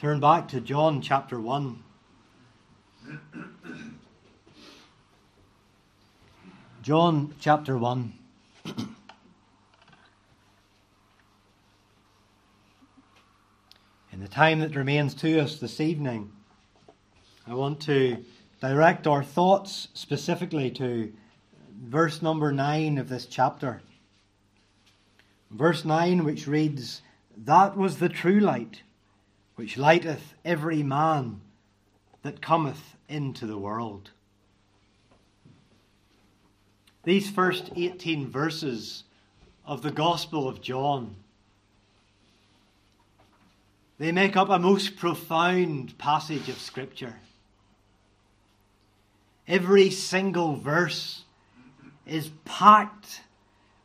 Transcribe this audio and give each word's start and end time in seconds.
Turn 0.00 0.18
back 0.18 0.48
to 0.48 0.62
John 0.62 1.02
chapter 1.02 1.38
1. 1.38 1.82
John 6.80 7.34
chapter 7.38 7.76
1. 7.76 8.14
In 14.10 14.20
the 14.20 14.26
time 14.26 14.60
that 14.60 14.74
remains 14.74 15.12
to 15.16 15.38
us 15.38 15.58
this 15.58 15.82
evening, 15.82 16.32
I 17.46 17.52
want 17.52 17.82
to 17.82 18.24
direct 18.62 19.06
our 19.06 19.22
thoughts 19.22 19.88
specifically 19.92 20.70
to 20.70 21.12
verse 21.78 22.22
number 22.22 22.52
9 22.52 22.96
of 22.96 23.10
this 23.10 23.26
chapter. 23.26 23.82
Verse 25.50 25.84
9, 25.84 26.24
which 26.24 26.46
reads, 26.46 27.02
That 27.36 27.76
was 27.76 27.98
the 27.98 28.08
true 28.08 28.40
light, 28.40 28.80
which 29.60 29.76
lighteth 29.76 30.32
every 30.42 30.82
man 30.82 31.38
that 32.22 32.40
cometh 32.40 32.96
into 33.10 33.46
the 33.46 33.58
world. 33.58 34.08
These 37.04 37.28
first 37.28 37.70
18 37.76 38.30
verses 38.30 39.04
of 39.66 39.82
the 39.82 39.90
Gospel 39.90 40.48
of 40.48 40.62
John 40.62 41.14
they 43.98 44.12
make 44.12 44.34
up 44.34 44.48
a 44.48 44.58
most 44.58 44.96
profound 44.96 45.98
passage 45.98 46.48
of 46.48 46.58
Scripture. 46.58 47.16
Every 49.46 49.90
single 49.90 50.56
verse 50.56 51.24
is 52.06 52.30
packed 52.46 53.20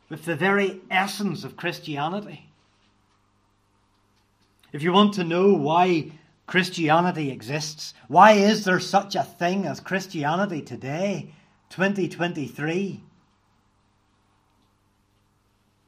with 0.08 0.24
the 0.24 0.36
very 0.36 0.80
essence 0.90 1.44
of 1.44 1.58
Christianity. 1.58 2.45
If 4.72 4.82
you 4.82 4.92
want 4.92 5.14
to 5.14 5.24
know 5.24 5.54
why 5.54 6.12
Christianity 6.46 7.30
exists, 7.30 7.94
why 8.08 8.32
is 8.32 8.64
there 8.64 8.80
such 8.80 9.14
a 9.14 9.22
thing 9.22 9.66
as 9.66 9.80
Christianity 9.80 10.62
today, 10.62 11.32
2023? 11.70 13.02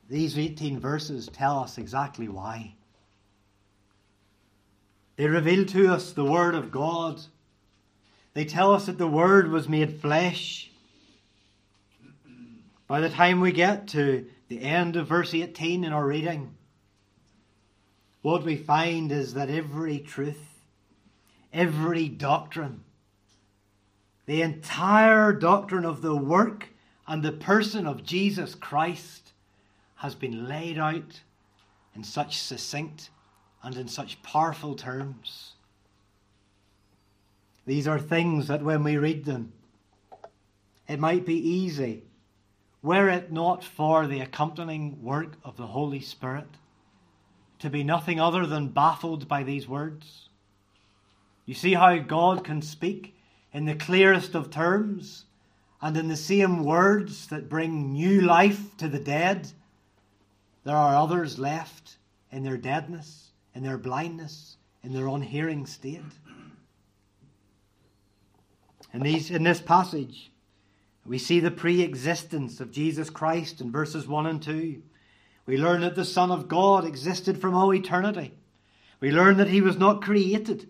These 0.09 0.39
18 0.39 0.81
verses 0.81 1.29
tell 1.33 1.59
us 1.59 1.77
exactly 1.77 2.29
why. 2.29 2.75
They 5.17 5.27
reveal 5.27 5.67
to 5.67 5.93
us 5.93 6.13
the 6.13 6.25
Word 6.25 6.55
of 6.55 6.71
God. 6.71 7.21
They 8.35 8.45
tell 8.45 8.73
us 8.73 8.87
that 8.87 8.99
the 8.99 9.09
Word 9.09 9.51
was 9.51 9.69
made 9.69 10.01
flesh. 10.01 10.71
By 12.87 13.01
the 13.01 13.11
time 13.11 13.41
we 13.41 13.53
get 13.53 13.89
to 13.89 14.27
the 14.49 14.63
end 14.63 14.97
of 14.97 15.09
verse 15.09 15.35
18 15.35 15.85
in 15.85 15.93
our 15.93 16.07
reading, 16.07 16.55
what 18.29 18.45
we 18.45 18.57
find 18.57 19.11
is 19.11 19.33
that 19.33 19.49
every 19.49 19.99
truth, 19.99 20.61
every 21.51 22.11
doctrine, 22.11 22.85
the 24.27 24.43
entire 24.43 25.33
doctrine 25.33 25.87
of 25.87 26.03
the 26.03 26.15
work 26.15 26.69
and 27.07 27.23
the 27.23 27.33
person 27.33 27.87
of 27.87 28.05
Jesus 28.05 28.55
Christ 28.55 29.33
has 29.97 30.15
been 30.15 30.47
laid 30.47 30.79
out 30.79 31.23
in 31.95 32.05
such 32.05 32.39
succinct 32.39 33.09
and 33.63 33.75
in 33.77 33.89
such 33.89 34.23
powerful 34.23 34.75
terms. 34.75 35.55
These 37.65 37.89
are 37.89 37.99
things 37.99 38.47
that 38.49 38.63
when 38.63 38.85
we 38.85 38.99
read 38.99 39.25
them, 39.25 39.55
it 40.87 41.01
might 41.01 41.25
be 41.25 41.37
easy, 41.37 42.03
were 42.83 43.09
it 43.09 43.33
not 43.33 43.65
for 43.65 44.07
the 44.07 44.21
accompanying 44.21 45.03
work 45.03 45.33
of 45.43 45.57
the 45.57 45.69
Holy 45.69 46.01
Spirit, 46.01 46.49
to 47.59 47.71
be 47.71 47.83
nothing 47.83 48.21
other 48.21 48.47
than 48.47 48.69
baffled 48.69 49.29
by 49.29 49.43
these 49.43 49.69
words. 49.69 50.29
You 51.45 51.55
see 51.55 51.75
how 51.75 51.97
God 51.99 52.45
can 52.45 52.63
speak 52.63 53.17
in 53.53 53.65
the 53.65 53.75
clearest 53.75 54.35
of 54.35 54.51
terms 54.51 55.25
and 55.81 55.97
in 55.97 56.09
the 56.09 56.17
same 56.17 56.65
words 56.65 57.29
that 57.29 57.49
bring 57.49 57.93
new 57.93 58.21
life 58.21 58.77
to 58.77 58.89
the 58.89 58.99
dead. 58.99 59.53
There 60.65 60.77
are 60.77 60.97
others 60.97 61.39
left 61.39 61.97
in 62.31 62.43
their 62.43 62.57
deadness 62.57 63.29
in 63.59 63.65
their 63.65 63.77
blindness, 63.77 64.57
in 64.85 64.93
their 64.93 65.09
unhearing 65.09 65.67
state. 65.67 66.01
In, 68.95 69.03
these, 69.03 69.33
in 69.33 69.43
this 69.43 69.61
passage, 69.61 70.31
we 71.05 71.19
see 71.19 71.41
the 71.41 71.51
pre 71.51 71.83
existence 71.83 72.61
of 72.61 72.71
Jesus 72.71 73.11
Christ 73.11 73.61
in 73.61 73.73
verses 73.73 74.07
1 74.07 74.27
and 74.27 74.41
2. 74.41 74.81
We 75.49 75.57
learn 75.57 75.81
that 75.81 75.95
the 75.95 76.05
Son 76.05 76.31
of 76.31 76.47
God 76.47 76.85
existed 76.85 77.41
from 77.41 77.55
all 77.55 77.73
eternity. 77.73 78.35
We 79.01 79.11
learn 79.11 79.39
that 79.39 79.49
he 79.49 79.63
was 79.63 79.79
not 79.79 80.03
created. 80.03 80.69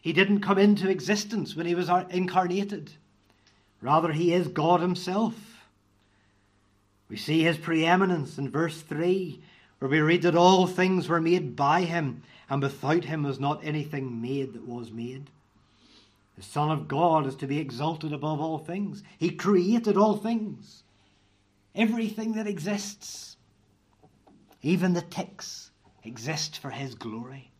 He 0.00 0.12
didn't 0.12 0.42
come 0.42 0.58
into 0.58 0.88
existence 0.88 1.56
when 1.56 1.66
he 1.66 1.74
was 1.74 1.90
incarnated. 2.08 2.92
Rather, 3.80 4.12
he 4.12 4.32
is 4.32 4.46
God 4.46 4.80
himself. 4.80 5.34
We 7.08 7.16
see 7.16 7.42
his 7.42 7.58
preeminence 7.58 8.38
in 8.38 8.48
verse 8.48 8.80
3 8.80 9.42
where 9.80 9.90
we 9.90 10.00
read 10.00 10.22
that 10.22 10.36
all 10.36 10.68
things 10.68 11.08
were 11.08 11.20
made 11.20 11.56
by 11.56 11.82
him, 11.82 12.22
and 12.48 12.62
without 12.62 13.02
him 13.02 13.24
was 13.24 13.40
not 13.40 13.64
anything 13.64 14.22
made 14.22 14.52
that 14.52 14.68
was 14.68 14.92
made. 14.92 15.30
The 16.36 16.44
Son 16.44 16.70
of 16.70 16.86
God 16.86 17.26
is 17.26 17.34
to 17.34 17.48
be 17.48 17.58
exalted 17.58 18.12
above 18.12 18.40
all 18.40 18.58
things. 18.58 19.02
He 19.18 19.30
created 19.30 19.96
all 19.96 20.16
things, 20.16 20.84
everything 21.74 22.34
that 22.34 22.46
exists, 22.46 23.31
even 24.62 24.92
the 24.92 25.02
ticks, 25.02 25.70
exist 26.04 26.58
for 26.58 26.70
his 26.70 26.94
glory. 26.94 27.50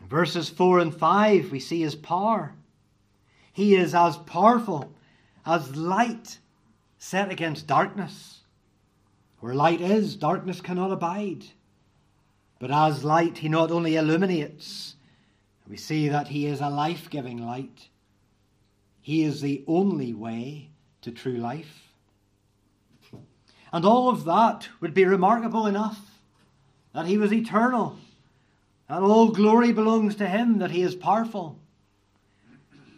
In 0.00 0.08
verses 0.08 0.48
4 0.48 0.78
and 0.78 0.94
5, 0.94 1.50
we 1.50 1.60
see 1.60 1.80
his 1.80 1.96
power. 1.96 2.54
He 3.52 3.74
is 3.74 3.94
as 3.94 4.16
powerful 4.16 4.92
as 5.44 5.76
light 5.76 6.38
set 6.98 7.30
against 7.30 7.66
darkness. 7.66 8.40
Where 9.40 9.54
light 9.54 9.80
is, 9.80 10.16
darkness 10.16 10.60
cannot 10.60 10.92
abide. 10.92 11.44
But 12.58 12.70
as 12.70 13.04
light, 13.04 13.38
he 13.38 13.48
not 13.48 13.70
only 13.70 13.96
illuminates, 13.96 14.94
we 15.68 15.76
see 15.76 16.08
that 16.08 16.28
he 16.28 16.46
is 16.46 16.60
a 16.60 16.70
life 16.70 17.10
giving 17.10 17.38
light. 17.38 17.88
He 19.00 19.22
is 19.22 19.40
the 19.40 19.64
only 19.66 20.14
way 20.14 20.70
to 21.02 21.10
true 21.10 21.36
life. 21.36 21.85
And 23.76 23.84
all 23.84 24.08
of 24.08 24.24
that 24.24 24.70
would 24.80 24.94
be 24.94 25.04
remarkable 25.04 25.66
enough 25.66 26.00
that 26.94 27.04
he 27.04 27.18
was 27.18 27.30
eternal, 27.30 27.98
that 28.88 29.02
all 29.02 29.28
glory 29.28 29.70
belongs 29.70 30.16
to 30.16 30.26
him, 30.26 30.60
that 30.60 30.70
he 30.70 30.80
is 30.80 30.94
powerful. 30.94 31.58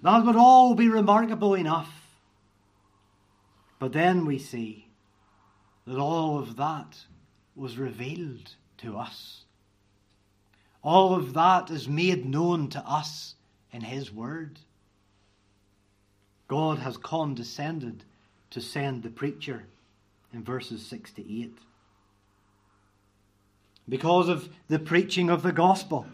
That 0.05 0.25
would 0.25 0.37
all 0.37 0.77
be 0.77 0.89
remarkable 0.89 1.57
enough. 1.57 1.93
But 3.81 3.93
then 3.93 4.25
we 4.25 4.39
see 4.39 4.87
that 5.85 5.99
all 5.99 6.39
of 6.39 6.55
that 6.55 6.97
was 7.57 7.77
revealed 7.77 8.55
to 8.77 8.97
us. 8.99 9.43
All 10.85 11.13
of 11.13 11.35
that 11.35 11.71
is 11.71 11.89
made 11.89 12.25
known 12.25 12.69
to 12.69 12.79
us 12.89 13.35
in 13.73 13.81
His 13.81 14.13
Word. 14.13 14.61
God 16.47 16.79
has 16.79 16.97
condescended 16.97 18.05
to 18.51 18.61
send 18.61 19.03
the 19.03 19.11
preacher 19.11 19.65
in 20.33 20.43
verses 20.43 20.85
6 20.87 21.13
to 21.13 21.41
8. 21.43 21.59
Because 23.89 24.29
of 24.29 24.49
the 24.69 24.79
preaching 24.79 25.31
of 25.31 25.43
the 25.43 25.53
gospel, 25.53 26.07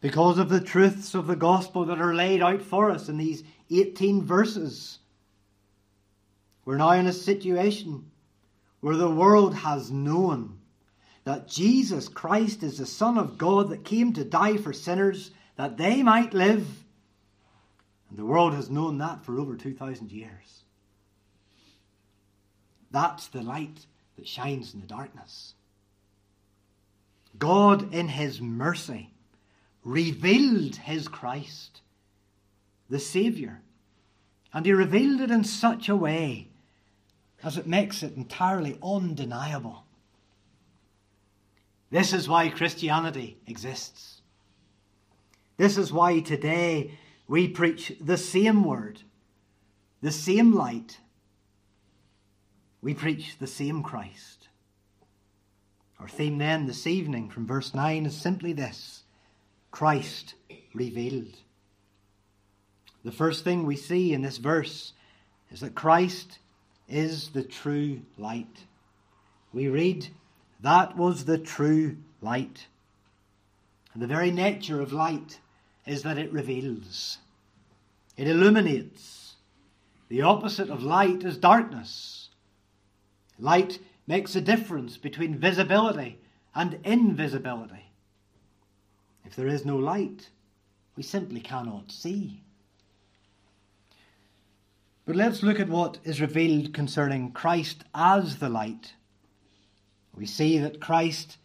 because 0.00 0.38
of 0.38 0.48
the 0.48 0.60
truths 0.60 1.14
of 1.14 1.26
the 1.26 1.36
gospel 1.36 1.84
that 1.84 2.00
are 2.00 2.14
laid 2.14 2.42
out 2.42 2.62
for 2.62 2.90
us 2.90 3.08
in 3.08 3.18
these 3.18 3.44
18 3.70 4.22
verses, 4.22 4.98
we're 6.64 6.76
now 6.76 6.92
in 6.92 7.06
a 7.06 7.12
situation 7.12 8.10
where 8.80 8.96
the 8.96 9.10
world 9.10 9.54
has 9.54 9.90
known 9.90 10.58
that 11.24 11.48
Jesus 11.48 12.08
Christ 12.08 12.62
is 12.62 12.78
the 12.78 12.86
Son 12.86 13.16
of 13.16 13.38
God 13.38 13.70
that 13.70 13.84
came 13.84 14.12
to 14.14 14.24
die 14.24 14.56
for 14.56 14.72
sinners 14.72 15.30
that 15.56 15.76
they 15.76 16.02
might 16.02 16.34
live. 16.34 16.66
And 18.08 18.18
the 18.18 18.24
world 18.24 18.54
has 18.54 18.70
known 18.70 18.98
that 18.98 19.24
for 19.24 19.38
over 19.38 19.56
2,000 19.56 20.10
years. 20.10 20.64
That's 22.92 23.26
the 23.28 23.42
light 23.42 23.86
that 24.16 24.28
shines 24.28 24.74
in 24.74 24.80
the 24.80 24.86
darkness. 24.86 25.54
God, 27.38 27.92
in 27.92 28.08
His 28.08 28.40
mercy, 28.40 29.10
revealed 29.84 30.76
His 30.76 31.08
Christ, 31.08 31.80
the 32.88 32.98
Saviour. 32.98 33.62
And 34.52 34.66
He 34.66 34.72
revealed 34.72 35.22
it 35.22 35.30
in 35.30 35.44
such 35.44 35.88
a 35.88 35.96
way 35.96 36.48
as 37.42 37.56
it 37.56 37.66
makes 37.66 38.02
it 38.02 38.16
entirely 38.16 38.78
undeniable. 38.82 39.84
This 41.90 42.12
is 42.12 42.28
why 42.28 42.48
Christianity 42.48 43.38
exists. 43.46 44.20
This 45.56 45.76
is 45.76 45.92
why 45.92 46.20
today 46.20 46.98
we 47.26 47.48
preach 47.48 47.92
the 48.00 48.16
same 48.16 48.64
word, 48.64 49.00
the 50.00 50.12
same 50.12 50.54
light. 50.54 50.98
We 52.82 52.94
preach 52.94 53.38
the 53.38 53.46
same 53.46 53.82
Christ. 53.84 54.48
Our 56.00 56.08
theme 56.08 56.38
then 56.38 56.66
this 56.66 56.86
evening 56.86 57.30
from 57.30 57.46
verse 57.46 57.72
9 57.72 58.06
is 58.06 58.16
simply 58.16 58.52
this 58.52 59.04
Christ 59.70 60.34
revealed. 60.74 61.38
The 63.04 63.12
first 63.12 63.44
thing 63.44 63.64
we 63.64 63.76
see 63.76 64.12
in 64.12 64.22
this 64.22 64.38
verse 64.38 64.92
is 65.52 65.60
that 65.60 65.76
Christ 65.76 66.38
is 66.88 67.28
the 67.30 67.44
true 67.44 68.02
light. 68.18 68.64
We 69.52 69.68
read, 69.68 70.08
That 70.60 70.96
was 70.96 71.24
the 71.24 71.38
true 71.38 71.98
light. 72.20 72.66
And 73.94 74.02
the 74.02 74.08
very 74.08 74.32
nature 74.32 74.80
of 74.80 74.92
light 74.92 75.38
is 75.86 76.02
that 76.02 76.18
it 76.18 76.32
reveals, 76.32 77.18
it 78.16 78.26
illuminates. 78.26 79.34
The 80.08 80.22
opposite 80.22 80.68
of 80.68 80.82
light 80.82 81.24
is 81.24 81.38
darkness. 81.38 82.21
Light 83.42 83.80
makes 84.06 84.36
a 84.36 84.40
difference 84.40 84.96
between 84.96 85.36
visibility 85.36 86.20
and 86.54 86.78
invisibility. 86.84 87.90
If 89.24 89.34
there 89.34 89.48
is 89.48 89.64
no 89.64 89.76
light, 89.76 90.30
we 90.94 91.02
simply 91.02 91.40
cannot 91.40 91.90
see. 91.90 92.44
But 95.04 95.16
let's 95.16 95.42
look 95.42 95.58
at 95.58 95.68
what 95.68 95.98
is 96.04 96.20
revealed 96.20 96.72
concerning 96.72 97.32
Christ 97.32 97.82
as 97.92 98.38
the 98.38 98.48
light. 98.48 98.92
We 100.14 100.24
see 100.24 100.58
that 100.58 100.80
Christ 100.80 101.38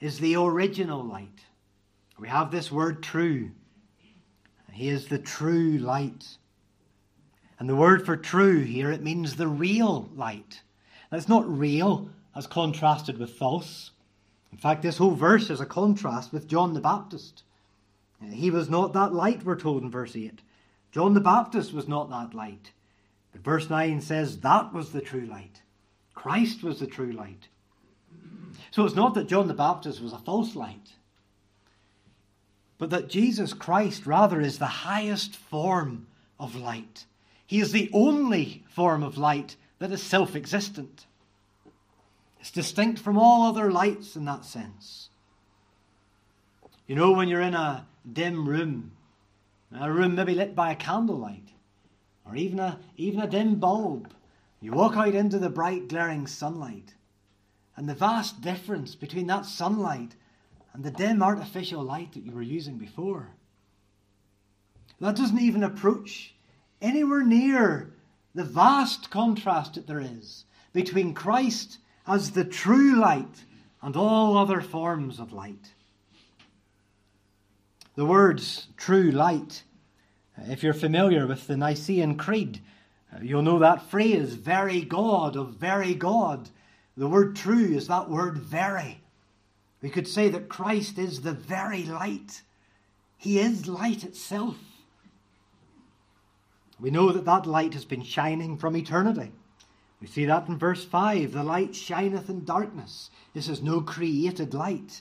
is 0.00 0.18
the 0.18 0.34
original 0.34 1.04
light. 1.04 1.44
We 2.18 2.26
have 2.26 2.50
this 2.50 2.72
word 2.72 3.00
true. 3.00 3.52
He 4.72 4.88
is 4.88 5.06
the 5.06 5.20
true 5.20 5.78
light. 5.78 6.36
And 7.60 7.68
the 7.68 7.76
word 7.76 8.04
for 8.04 8.16
true 8.16 8.62
here, 8.62 8.90
it 8.90 9.04
means 9.04 9.36
the 9.36 9.46
real 9.46 10.10
light. 10.16 10.62
It's 11.14 11.28
not 11.28 11.48
real 11.48 12.08
as 12.34 12.46
contrasted 12.46 13.18
with 13.18 13.30
false. 13.30 13.90
In 14.52 14.58
fact, 14.58 14.82
this 14.82 14.98
whole 14.98 15.14
verse 15.14 15.50
is 15.50 15.60
a 15.60 15.66
contrast 15.66 16.32
with 16.32 16.48
John 16.48 16.74
the 16.74 16.80
Baptist. 16.80 17.42
Uh, 18.22 18.30
he 18.30 18.50
was 18.50 18.68
not 18.68 18.92
that 18.92 19.12
light, 19.12 19.44
we're 19.44 19.56
told 19.56 19.82
in 19.82 19.90
verse 19.90 20.16
8. 20.16 20.40
John 20.92 21.14
the 21.14 21.20
Baptist 21.20 21.72
was 21.72 21.88
not 21.88 22.10
that 22.10 22.34
light. 22.34 22.70
But 23.32 23.42
verse 23.42 23.68
9 23.68 24.00
says 24.00 24.40
that 24.40 24.72
was 24.72 24.92
the 24.92 25.00
true 25.00 25.26
light. 25.26 25.62
Christ 26.14 26.62
was 26.62 26.78
the 26.78 26.86
true 26.86 27.10
light. 27.10 27.48
So 28.70 28.84
it's 28.84 28.94
not 28.94 29.14
that 29.14 29.28
John 29.28 29.48
the 29.48 29.54
Baptist 29.54 30.00
was 30.00 30.12
a 30.12 30.18
false 30.18 30.54
light, 30.54 30.92
but 32.78 32.90
that 32.90 33.08
Jesus 33.08 33.52
Christ 33.52 34.06
rather 34.06 34.40
is 34.40 34.58
the 34.58 34.66
highest 34.66 35.36
form 35.36 36.06
of 36.38 36.56
light. 36.56 37.04
He 37.46 37.60
is 37.60 37.72
the 37.72 37.90
only 37.92 38.64
form 38.68 39.02
of 39.02 39.18
light 39.18 39.56
that 39.78 39.92
is 39.92 40.02
self 40.02 40.34
existent. 40.36 41.06
It's 42.40 42.50
distinct 42.50 43.00
from 43.00 43.16
all 43.16 43.42
other 43.42 43.70
lights 43.72 44.16
in 44.16 44.26
that 44.26 44.44
sense. 44.44 45.08
You 46.86 46.94
know, 46.94 47.12
when 47.12 47.28
you're 47.28 47.40
in 47.40 47.54
a 47.54 47.86
dim 48.10 48.46
room, 48.46 48.92
a 49.72 49.90
room 49.90 50.14
maybe 50.14 50.34
lit 50.34 50.54
by 50.54 50.70
a 50.70 50.76
candlelight, 50.76 51.48
or 52.26 52.36
even 52.36 52.60
a, 52.60 52.78
even 52.96 53.20
a 53.20 53.26
dim 53.26 53.56
bulb, 53.56 54.12
you 54.60 54.72
walk 54.72 54.96
out 54.96 55.14
into 55.14 55.38
the 55.38 55.48
bright, 55.48 55.88
glaring 55.88 56.26
sunlight, 56.26 56.94
and 57.76 57.88
the 57.88 57.94
vast 57.94 58.42
difference 58.42 58.94
between 58.94 59.26
that 59.28 59.46
sunlight 59.46 60.14
and 60.74 60.84
the 60.84 60.90
dim 60.90 61.22
artificial 61.22 61.82
light 61.82 62.12
that 62.12 62.24
you 62.24 62.32
were 62.32 62.42
using 62.42 62.76
before. 62.76 63.30
That 65.00 65.16
doesn't 65.16 65.40
even 65.40 65.64
approach 65.64 66.34
anywhere 66.82 67.22
near 67.22 67.93
the 68.34 68.44
vast 68.44 69.10
contrast 69.10 69.74
that 69.74 69.86
there 69.86 70.00
is 70.00 70.44
between 70.72 71.14
Christ 71.14 71.78
as 72.06 72.32
the 72.32 72.44
true 72.44 72.96
light 73.00 73.44
and 73.80 73.96
all 73.96 74.36
other 74.36 74.60
forms 74.60 75.20
of 75.20 75.32
light. 75.32 75.72
The 77.94 78.04
words 78.04 78.66
true 78.76 79.10
light, 79.10 79.62
uh, 80.36 80.50
if 80.50 80.62
you're 80.62 80.74
familiar 80.74 81.26
with 81.26 81.46
the 81.46 81.56
Nicene 81.56 82.16
Creed, 82.16 82.60
uh, 83.14 83.20
you'll 83.22 83.42
know 83.42 83.60
that 83.60 83.88
phrase, 83.88 84.34
very 84.34 84.82
God 84.82 85.36
of 85.36 85.54
very 85.54 85.94
God. 85.94 86.48
The 86.96 87.08
word 87.08 87.36
true 87.36 87.74
is 87.76 87.86
that 87.86 88.10
word 88.10 88.38
very. 88.38 89.00
We 89.80 89.90
could 89.90 90.08
say 90.08 90.28
that 90.30 90.48
Christ 90.48 90.98
is 90.98 91.20
the 91.20 91.32
very 91.32 91.84
light. 91.84 92.42
He 93.16 93.38
is 93.38 93.68
light 93.68 94.02
itself. 94.02 94.56
We 96.80 96.90
know 96.90 97.12
that 97.12 97.24
that 97.24 97.46
light 97.46 97.74
has 97.74 97.84
been 97.84 98.02
shining 98.02 98.56
from 98.56 98.76
eternity. 98.76 99.32
We 100.00 100.06
see 100.06 100.24
that 100.26 100.48
in 100.48 100.58
verse 100.58 100.84
5 100.84 101.32
the 101.32 101.42
light 101.42 101.74
shineth 101.74 102.28
in 102.28 102.44
darkness. 102.44 103.10
This 103.32 103.48
is 103.48 103.62
no 103.62 103.80
created 103.80 104.52
light. 104.52 105.00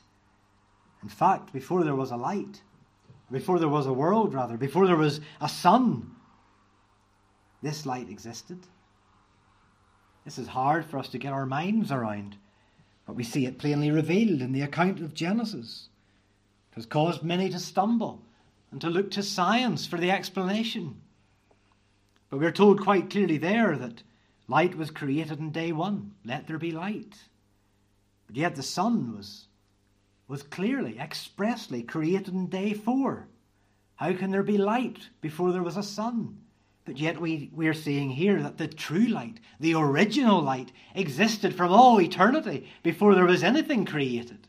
In 1.01 1.09
fact, 1.09 1.51
before 1.51 1.83
there 1.83 1.95
was 1.95 2.11
a 2.11 2.15
light, 2.15 2.61
before 3.31 3.59
there 3.59 3.67
was 3.67 3.87
a 3.87 3.93
world, 3.93 4.33
rather, 4.33 4.57
before 4.57 4.87
there 4.87 4.95
was 4.95 5.19
a 5.41 5.49
sun, 5.49 6.11
this 7.61 7.85
light 7.85 8.09
existed. 8.09 8.59
This 10.23 10.37
is 10.37 10.47
hard 10.47 10.85
for 10.85 10.97
us 10.97 11.09
to 11.09 11.17
get 11.17 11.33
our 11.33 11.45
minds 11.45 11.91
around, 11.91 12.37
but 13.05 13.15
we 13.15 13.23
see 13.23 13.45
it 13.45 13.57
plainly 13.57 13.91
revealed 13.91 14.41
in 14.41 14.53
the 14.53 14.61
account 14.61 15.01
of 15.01 15.13
Genesis. 15.13 15.89
It 16.71 16.75
has 16.75 16.85
caused 16.85 17.23
many 17.23 17.49
to 17.49 17.59
stumble 17.59 18.21
and 18.71 18.79
to 18.79 18.89
look 18.89 19.11
to 19.11 19.23
science 19.23 19.85
for 19.85 19.97
the 19.97 20.11
explanation. 20.11 21.01
But 22.33 22.39
we're 22.39 22.51
told 22.51 22.81
quite 22.81 23.11
clearly 23.11 23.37
there 23.37 23.77
that 23.77 24.01
light 24.47 24.75
was 24.75 24.89
created 24.89 25.37
in 25.37 25.51
day 25.51 25.71
one. 25.71 26.15
Let 26.25 26.47
there 26.47 26.57
be 26.57 26.71
light. 26.71 27.15
But 28.25 28.35
yet 28.35 28.55
the 28.55 28.63
sun 28.63 29.15
was 29.15 29.45
was 30.27 30.41
clearly, 30.41 30.97
expressly 30.97 31.83
created 31.83 32.33
in 32.33 32.47
day 32.47 32.73
four. 32.73 33.27
How 33.97 34.13
can 34.13 34.31
there 34.31 34.41
be 34.41 34.57
light 34.57 35.09
before 35.21 35.51
there 35.51 35.61
was 35.61 35.77
a 35.77 35.83
sun? 35.83 36.39
But 36.85 36.97
yet 36.97 37.21
we, 37.21 37.51
we're 37.53 37.75
seeing 37.75 38.09
here 38.09 38.41
that 38.41 38.57
the 38.57 38.67
true 38.67 39.05
light, 39.05 39.39
the 39.59 39.75
original 39.75 40.41
light, 40.41 40.71
existed 40.95 41.53
from 41.53 41.71
all 41.71 42.01
eternity 42.01 42.67
before 42.81 43.13
there 43.13 43.25
was 43.25 43.43
anything 43.43 43.85
created. 43.85 44.47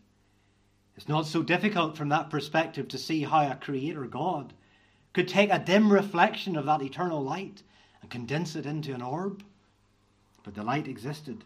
It's 0.96 1.06
not 1.06 1.26
so 1.26 1.42
difficult 1.42 1.98
from 1.98 2.08
that 2.08 2.30
perspective 2.30 2.88
to 2.88 2.96
see 2.96 3.24
how 3.24 3.46
a 3.46 3.56
creator 3.56 4.06
God 4.06 4.54
could 5.12 5.28
take 5.28 5.50
a 5.52 5.58
dim 5.58 5.92
reflection 5.92 6.56
of 6.56 6.64
that 6.64 6.80
eternal 6.80 7.22
light 7.22 7.62
and 8.04 8.10
condense 8.10 8.54
it 8.54 8.66
into 8.66 8.94
an 8.94 9.00
orb. 9.00 9.42
But 10.42 10.54
the 10.54 10.62
light 10.62 10.86
existed. 10.86 11.42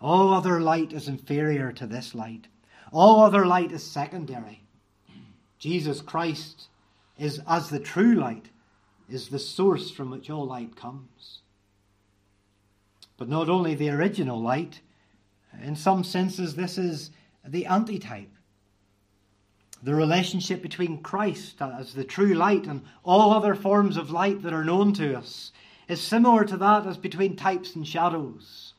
All 0.00 0.32
other 0.32 0.60
light 0.60 0.92
is 0.92 1.08
inferior 1.08 1.72
to 1.72 1.86
this 1.88 2.14
light. 2.14 2.46
All 2.92 3.20
other 3.20 3.44
light 3.44 3.72
is 3.72 3.82
secondary. 3.82 4.62
Jesus 5.58 6.00
Christ 6.00 6.68
is 7.18 7.40
as 7.48 7.70
the 7.70 7.80
true 7.80 8.14
light, 8.14 8.50
is 9.08 9.28
the 9.28 9.38
source 9.40 9.90
from 9.90 10.10
which 10.10 10.30
all 10.30 10.46
light 10.46 10.76
comes. 10.76 11.40
But 13.16 13.28
not 13.28 13.48
only 13.48 13.74
the 13.74 13.90
original 13.90 14.40
light, 14.40 14.80
in 15.60 15.74
some 15.74 16.04
senses, 16.04 16.54
this 16.54 16.78
is 16.78 17.10
the 17.44 17.66
antitype. 17.66 18.30
The 19.82 19.94
relationship 19.94 20.62
between 20.62 21.02
Christ 21.02 21.60
as 21.60 21.94
the 21.94 22.04
true 22.04 22.34
light 22.34 22.66
and 22.66 22.82
all 23.02 23.32
other 23.32 23.56
forms 23.56 23.96
of 23.96 24.12
light 24.12 24.42
that 24.42 24.52
are 24.52 24.64
known 24.64 24.92
to 24.94 25.18
us 25.18 25.50
is 25.88 26.00
similar 26.00 26.44
to 26.44 26.56
that 26.56 26.86
as 26.86 26.96
between 26.96 27.36
types 27.36 27.74
and 27.74 27.86
shadows. 27.86 28.74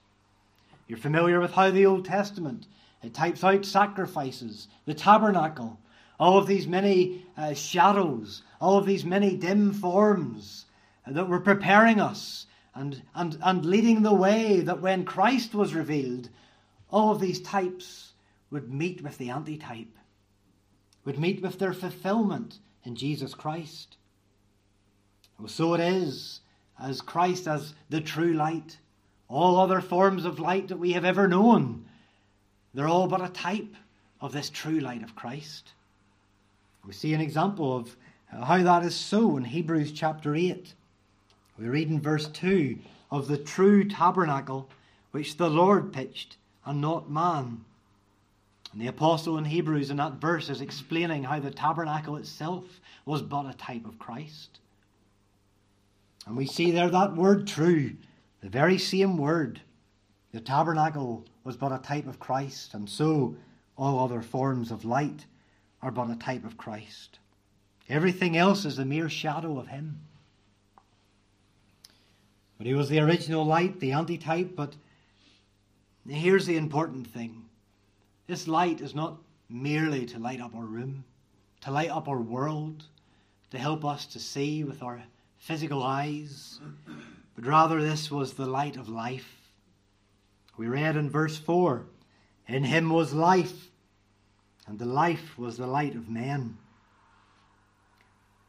You're 0.87 0.97
familiar 0.97 1.39
with 1.39 1.53
how 1.53 1.71
the 1.71 1.85
Old 1.85 2.05
Testament 2.05 2.67
it 3.03 3.13
types 3.13 3.43
out 3.43 3.65
sacrifices, 3.65 4.67
the 4.85 4.93
tabernacle, 4.95 5.79
all 6.19 6.37
of 6.37 6.47
these 6.47 6.65
many 6.65 7.25
uh, 7.37 7.53
shadows, 7.53 8.41
all 8.59 8.77
of 8.77 8.85
these 8.85 9.05
many 9.05 9.35
dim 9.35 9.73
forms 9.73 10.65
that 11.05 11.29
were 11.29 11.39
preparing 11.39 11.99
us 11.99 12.47
and, 12.73 13.03
and, 13.13 13.37
and 13.43 13.65
leading 13.65 14.01
the 14.01 14.13
way 14.13 14.61
that 14.61 14.81
when 14.81 15.05
Christ 15.05 15.53
was 15.53 15.75
revealed, 15.75 16.29
all 16.89 17.11
of 17.11 17.19
these 17.19 17.41
types 17.41 18.13
would 18.49 18.73
meet 18.73 19.01
with 19.03 19.17
the 19.17 19.29
antitype, 19.29 19.95
would 21.03 21.19
meet 21.19 21.41
with 21.41 21.59
their 21.59 21.73
fulfillment 21.73 22.59
in 22.83 22.95
Jesus 22.95 23.33
Christ. 23.33 23.97
Well, 25.37 25.47
so 25.47 25.73
it 25.73 25.81
is 25.81 26.39
as 26.81 27.01
Christ 27.01 27.47
as 27.47 27.73
the 27.89 28.01
true 28.01 28.33
light. 28.33 28.77
All 29.27 29.59
other 29.59 29.81
forms 29.81 30.25
of 30.25 30.39
light 30.39 30.67
that 30.67 30.77
we 30.77 30.93
have 30.93 31.05
ever 31.05 31.27
known 31.27 31.85
they're 32.75 32.89
all 32.89 33.07
but 33.07 33.23
a 33.23 33.29
type 33.29 33.73
of 34.19 34.33
this 34.33 34.49
true 34.49 34.79
light 34.79 35.01
of 35.01 35.15
Christ. 35.15 35.71
We 36.85 36.91
see 36.91 37.13
an 37.13 37.21
example 37.21 37.75
of 37.75 37.95
how 38.27 38.61
that 38.61 38.83
is 38.83 38.93
so 38.93 39.37
in 39.37 39.45
Hebrews 39.45 39.93
chapter 39.93 40.35
8. 40.35 40.73
We 41.57 41.67
read 41.67 41.89
in 41.89 42.01
verse 42.01 42.27
2 42.27 42.77
of 43.09 43.29
the 43.29 43.37
true 43.37 43.87
tabernacle 43.87 44.69
which 45.11 45.37
the 45.37 45.49
Lord 45.49 45.93
pitched 45.93 46.35
and 46.65 46.81
not 46.81 47.09
man. 47.09 47.63
And 48.73 48.81
the 48.81 48.87
apostle 48.87 49.37
in 49.37 49.45
Hebrews 49.45 49.89
in 49.89 49.97
that 49.97 50.15
verse 50.15 50.49
is 50.49 50.59
explaining 50.59 51.23
how 51.23 51.39
the 51.39 51.51
tabernacle 51.51 52.17
itself 52.17 52.81
was 53.05 53.21
but 53.21 53.45
a 53.45 53.53
type 53.53 53.85
of 53.85 53.97
Christ. 53.99 54.59
And 56.25 56.35
we 56.35 56.47
see 56.47 56.71
there 56.71 56.89
that 56.89 57.15
word 57.15 57.47
true, 57.47 57.91
the 58.41 58.49
very 58.49 58.77
same 58.77 59.17
word. 59.17 59.61
The 60.31 60.39
tabernacle 60.39 61.25
was 61.43 61.55
but 61.55 61.71
a 61.71 61.77
type 61.77 62.07
of 62.07 62.19
Christ, 62.19 62.73
and 62.73 62.89
so 62.89 63.35
all 63.77 63.99
other 63.99 64.21
forms 64.21 64.71
of 64.71 64.85
light 64.85 65.25
are 65.81 65.91
but 65.91 66.09
a 66.09 66.15
type 66.15 66.43
of 66.45 66.57
Christ. 66.57 67.19
Everything 67.87 68.35
else 68.35 68.65
is 68.65 68.79
a 68.79 68.85
mere 68.85 69.09
shadow 69.09 69.59
of 69.59 69.67
him. 69.67 69.99
But 72.57 72.65
he 72.65 72.73
was 72.73 72.89
the 72.89 72.99
original 72.99 73.45
light, 73.45 73.79
the 73.79 73.91
antitype, 73.91 74.55
but 74.55 74.75
here's 76.07 76.45
the 76.45 76.57
important 76.57 77.05
thing. 77.07 77.45
This 78.27 78.47
light 78.47 78.81
is 78.81 78.95
not 78.95 79.17
merely 79.49 80.05
to 80.07 80.19
light 80.19 80.41
up 80.41 80.55
our 80.55 80.65
room, 80.65 81.03
to 81.61 81.71
light 81.71 81.91
up 81.91 82.07
our 82.07 82.21
world, 82.21 82.85
to 83.51 83.59
help 83.59 83.85
us 83.85 84.05
to 84.07 84.19
see 84.19 84.63
with 84.63 84.81
our 84.81 85.03
physical 85.45 85.83
eyes, 85.83 86.59
but 87.35 87.45
rather 87.45 87.79
this 87.79 88.09
was 88.09 88.33
the 88.33 88.47
light 88.47 88.77
of 88.77 88.89
life. 88.89 89.51
We 90.57 90.65
read 90.65 90.95
in 90.95 91.07
verse 91.07 91.37
4 91.37 91.85
In 92.47 92.63
him 92.63 92.89
was 92.89 93.13
life, 93.13 93.69
and 94.65 94.79
the 94.79 94.85
life 94.85 95.37
was 95.37 95.57
the 95.57 95.67
light 95.67 95.93
of 95.93 96.09
men. 96.09 96.57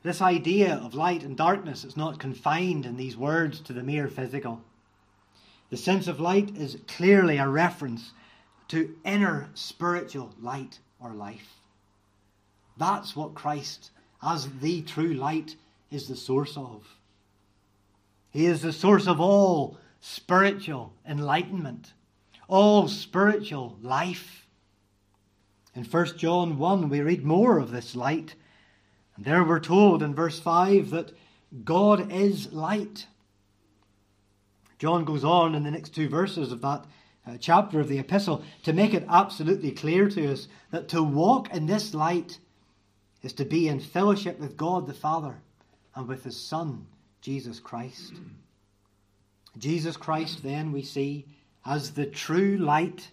This 0.03 0.23
idea 0.23 0.77
of 0.77 0.95
light 0.95 1.23
and 1.23 1.37
darkness 1.37 1.85
is 1.85 1.99
not 1.99 2.19
confined 2.19 2.87
in 2.87 2.97
these 2.97 3.17
words 3.17 3.61
to 3.61 3.75
the 3.75 3.83
mere 3.83 4.09
physical. 4.09 4.63
The 5.69 5.77
sense 5.77 6.09
of 6.09 6.19
light 6.19 6.57
is 6.57 6.79
clearly 6.89 7.37
a 7.37 7.47
reference 7.47 8.13
to 8.69 8.97
inner 9.05 9.51
spiritual 9.53 10.33
light 10.41 10.79
or 10.99 11.11
life. 11.11 11.57
That's 12.79 13.15
what 13.15 13.35
Christ, 13.35 13.91
as 14.23 14.49
the 14.61 14.81
true 14.81 15.13
light, 15.13 15.57
is 15.91 16.09
the 16.09 16.17
source 16.17 16.57
of. 16.57 16.87
He 18.31 18.47
is 18.47 18.63
the 18.63 18.73
source 18.73 19.07
of 19.07 19.21
all 19.21 19.79
spiritual 20.01 20.93
enlightenment, 21.09 21.93
all 22.49 22.89
spiritual 22.89 23.79
life. 23.81 24.47
In 25.75 25.85
1 25.85 26.19
John 26.19 26.59
1, 26.59 26.89
we 26.89 27.01
read 27.01 27.25
more 27.25 27.59
of 27.59 27.71
this 27.71 27.97
light. 27.97 28.35
And 29.17 29.25
there 29.25 29.45
we're 29.45 29.61
told 29.61 30.03
in 30.03 30.15
verse 30.15 30.39
5 30.39 30.91
that 30.91 31.13
God 31.65 32.13
is 32.13 32.53
light. 32.53 33.07
John 34.79 35.05
goes 35.05 35.25
on 35.25 35.55
in 35.55 35.65
the 35.65 35.71
next 35.71 35.95
two 35.95 36.09
verses 36.09 36.53
of 36.53 36.61
that 36.61 36.85
uh, 37.27 37.37
chapter 37.41 37.81
of 37.81 37.89
the 37.89 37.99
epistle 37.99 38.45
to 38.63 38.73
make 38.73 38.95
it 38.95 39.07
absolutely 39.09 39.73
clear 39.73 40.09
to 40.09 40.33
us 40.33 40.49
that 40.71 40.89
to 40.89 41.03
walk 41.03 41.53
in 41.55 41.67
this 41.67 41.95
light 41.95 42.39
is 43.23 43.33
to 43.33 43.45
be 43.45 43.67
in 43.67 43.81
fellowship 43.81 44.39
with 44.39 44.57
God 44.57 44.87
the 44.87 44.95
Father 44.95 45.37
and 45.97 46.07
with 46.07 46.23
His 46.23 46.37
Son, 46.37 46.87
Jesus 47.21 47.59
Christ. 47.59 48.13
Jesus 49.59 49.97
Christ, 49.97 50.43
then, 50.43 50.71
we 50.71 50.83
see 50.83 51.27
as 51.65 51.91
the 51.91 52.07
true 52.07 52.59
light, 52.59 53.11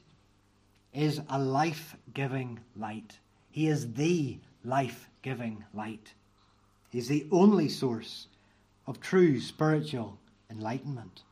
is 0.93 1.19
a 1.29 1.39
life 1.39 1.95
giving 2.13 2.59
light. 2.75 3.17
He 3.49 3.67
is 3.67 3.93
the 3.93 4.37
life 4.63 5.09
giving 5.23 5.63
light. 5.73 6.13
He's 6.91 7.07
the 7.07 7.25
only 7.31 7.69
source 7.69 8.27
of 8.85 9.01
true 9.01 9.39
spiritual 9.39 10.19
enlightenment. 10.51 11.23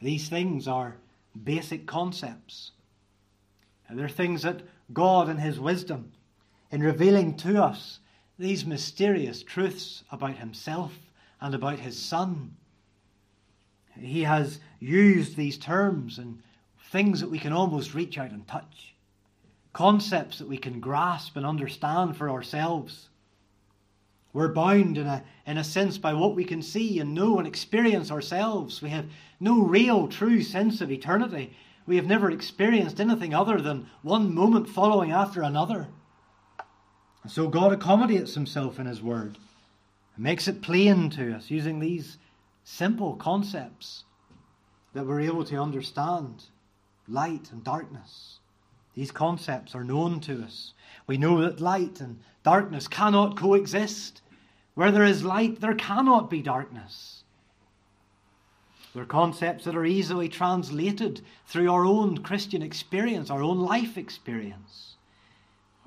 These 0.00 0.28
things 0.28 0.66
are 0.66 0.96
basic 1.44 1.86
concepts. 1.86 2.70
And 3.88 3.98
they're 3.98 4.08
things 4.08 4.42
that 4.42 4.62
God, 4.92 5.28
in 5.28 5.36
His 5.36 5.60
wisdom, 5.60 6.12
in 6.70 6.82
revealing 6.82 7.36
to 7.38 7.62
us 7.62 7.98
these 8.38 8.66
mysterious 8.66 9.42
truths 9.42 10.04
about 10.10 10.36
Himself 10.36 10.92
and 11.40 11.54
about 11.54 11.78
His 11.78 11.98
Son, 11.98 12.56
He 13.98 14.24
has 14.24 14.60
used 14.78 15.36
these 15.36 15.58
terms 15.58 16.18
and 16.18 16.42
things 16.90 17.20
that 17.20 17.30
we 17.30 17.38
can 17.38 17.52
almost 17.52 17.94
reach 17.94 18.18
out 18.18 18.30
and 18.30 18.46
touch, 18.46 18.94
concepts 19.72 20.38
that 20.38 20.48
we 20.48 20.58
can 20.58 20.80
grasp 20.80 21.36
and 21.36 21.46
understand 21.46 22.16
for 22.16 22.30
ourselves. 22.30 23.08
We're 24.32 24.52
bound 24.52 24.98
in 24.98 25.06
a, 25.06 25.24
in 25.46 25.56
a 25.56 25.64
sense 25.64 25.96
by 25.96 26.12
what 26.12 26.34
we 26.34 26.44
can 26.44 26.60
see 26.60 27.00
and 27.00 27.14
know 27.14 27.38
and 27.38 27.46
experience 27.48 28.10
ourselves. 28.10 28.82
We 28.82 28.90
have 28.90 29.06
no 29.40 29.62
real, 29.62 30.08
true 30.08 30.42
sense 30.42 30.82
of 30.82 30.90
eternity. 30.90 31.56
We 31.86 31.96
have 31.96 32.06
never 32.06 32.30
experienced 32.30 33.00
anything 33.00 33.32
other 33.32 33.60
than 33.60 33.88
one 34.02 34.34
moment 34.34 34.68
following 34.68 35.10
after 35.10 35.42
another. 35.42 35.88
And 37.26 37.32
so 37.32 37.48
God 37.48 37.72
accommodates 37.72 38.34
himself 38.34 38.78
in 38.78 38.86
his 38.86 39.02
word 39.02 39.36
and 40.14 40.22
makes 40.22 40.46
it 40.46 40.62
plain 40.62 41.10
to 41.10 41.34
us 41.34 41.50
using 41.50 41.80
these 41.80 42.18
simple 42.62 43.16
concepts 43.16 44.04
that 44.92 45.04
we're 45.04 45.22
able 45.22 45.42
to 45.46 45.56
understand 45.56 46.44
light 47.08 47.50
and 47.50 47.64
darkness. 47.64 48.38
These 48.94 49.10
concepts 49.10 49.74
are 49.74 49.82
known 49.82 50.20
to 50.20 50.44
us. 50.44 50.72
We 51.08 51.18
know 51.18 51.40
that 51.40 51.58
light 51.58 52.00
and 52.00 52.20
darkness 52.44 52.86
cannot 52.86 53.36
coexist. 53.36 54.22
Where 54.74 54.92
there 54.92 55.02
is 55.02 55.24
light, 55.24 55.60
there 55.60 55.74
cannot 55.74 56.30
be 56.30 56.42
darkness. 56.42 57.24
They're 58.94 59.04
concepts 59.04 59.64
that 59.64 59.74
are 59.74 59.84
easily 59.84 60.28
translated 60.28 61.22
through 61.48 61.72
our 61.72 61.84
own 61.84 62.18
Christian 62.18 62.62
experience, 62.62 63.30
our 63.30 63.42
own 63.42 63.58
life 63.58 63.98
experience. 63.98 64.95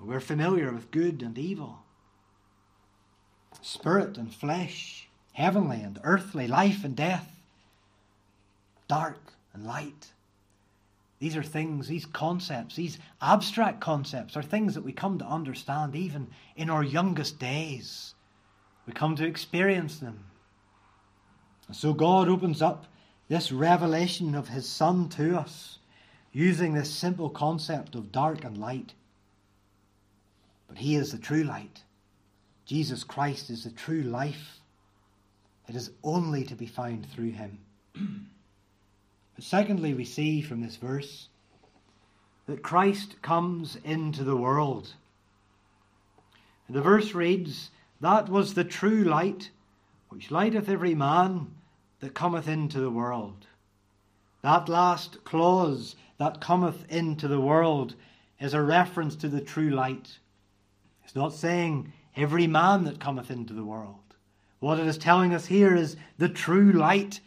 We're 0.01 0.20
familiar 0.20 0.72
with 0.72 0.91
good 0.91 1.22
and 1.22 1.38
evil, 1.38 1.79
spirit 3.62 4.18
and 4.18 4.34
flesh, 4.34 5.08
heavenly 5.34 5.82
and 5.82 6.00
earthly, 6.03 6.48
life 6.48 6.84
and 6.84 6.96
death, 6.96 7.29
dark 8.88 9.34
and 9.53 9.65
light. 9.65 10.13
These 11.20 11.36
are 11.36 11.44
things, 11.44 11.88
these 11.88 12.06
concepts, 12.06 12.75
these 12.75 12.98
abstract 13.22 13.82
concepts 13.82 14.38
are 14.38 14.41
things 14.41 14.74
that 14.75 14.86
we 14.86 14.94
come 14.94 15.20
to 15.20 15.25
understand 15.25 15.96
even 15.96 16.27
in 16.56 16.70
our 16.70 16.84
youngest 16.84 17.39
days. 17.39 18.13
We 18.88 18.94
come 18.94 19.18
to 19.18 19.27
experience 19.27 20.00
them. 20.00 20.24
And 21.68 21.75
So 21.75 21.94
God 21.94 22.29
opens 22.29 22.62
up 22.62 22.86
this 23.27 23.51
revelation 23.51 24.34
of 24.34 24.48
His 24.48 24.68
Son 24.68 25.10
to 25.10 25.38
us 25.38 25.79
using 26.32 26.74
this 26.74 26.89
simple 26.89 27.29
concept 27.29 27.96
of 27.96 28.12
dark 28.12 28.46
and 28.46 28.58
light. 28.58 28.94
But 30.69 30.77
He 30.77 30.95
is 30.95 31.11
the 31.11 31.17
true 31.17 31.43
light. 31.43 31.83
Jesus 32.65 33.03
Christ 33.03 33.49
is 33.49 33.65
the 33.65 33.71
true 33.71 34.03
life. 34.03 34.59
It 35.67 35.75
is 35.75 35.91
only 36.03 36.45
to 36.45 36.55
be 36.55 36.67
found 36.67 37.05
through 37.11 37.31
Him. 37.31 37.59
but 37.95 39.43
secondly, 39.43 39.93
we 39.93 40.05
see 40.05 40.41
from 40.41 40.61
this 40.61 40.77
verse 40.77 41.27
that 42.45 42.63
Christ 42.63 43.21
comes 43.21 43.77
into 43.83 44.23
the 44.23 44.38
world. 44.38 44.93
And 46.67 46.75
the 46.75 46.81
verse 46.81 47.13
reads, 47.13 47.69
that 48.01 48.29
was 48.29 48.53
the 48.53 48.63
true 48.63 49.03
light, 49.03 49.49
which 50.09 50.31
lighteth 50.31 50.69
every 50.69 50.95
man 50.95 51.51
that 51.99 52.13
cometh 52.13 52.47
into 52.47 52.79
the 52.79 52.89
world. 52.89 53.45
That 54.41 54.69
last 54.69 55.23
clause, 55.25 55.95
that 56.17 56.39
cometh 56.39 56.89
into 56.89 57.27
the 57.27 57.41
world, 57.41 57.95
is 58.39 58.53
a 58.53 58.61
reference 58.61 59.15
to 59.17 59.27
the 59.27 59.41
true 59.41 59.69
light. 59.69 60.17
It's 61.10 61.16
not 61.16 61.34
saying 61.34 61.92
every 62.16 62.46
man 62.46 62.84
that 62.84 63.00
cometh 63.00 63.32
into 63.32 63.51
the 63.56 63.63
world. 63.63 63.96
What 64.60 64.80
it 64.80 64.86
is 64.86 65.00
telling 65.00 65.34
us 65.34 65.48
here 65.48 65.75
is 65.75 65.96
the 66.20 66.30
true 66.30 66.72
light. 66.72 67.20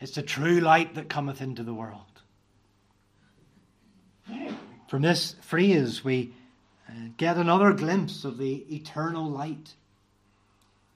It's 0.00 0.14
the 0.14 0.22
true 0.22 0.60
light 0.60 0.94
that 0.94 1.08
cometh 1.08 1.42
into 1.42 1.64
the 1.64 1.74
world. 1.74 2.02
From 4.86 5.02
this 5.02 5.34
phrase, 5.42 6.04
we 6.04 6.34
uh, 6.88 6.92
get 7.16 7.36
another 7.36 7.72
glimpse 7.72 8.24
of 8.24 8.38
the 8.38 8.64
eternal 8.72 9.28
light. 9.28 9.74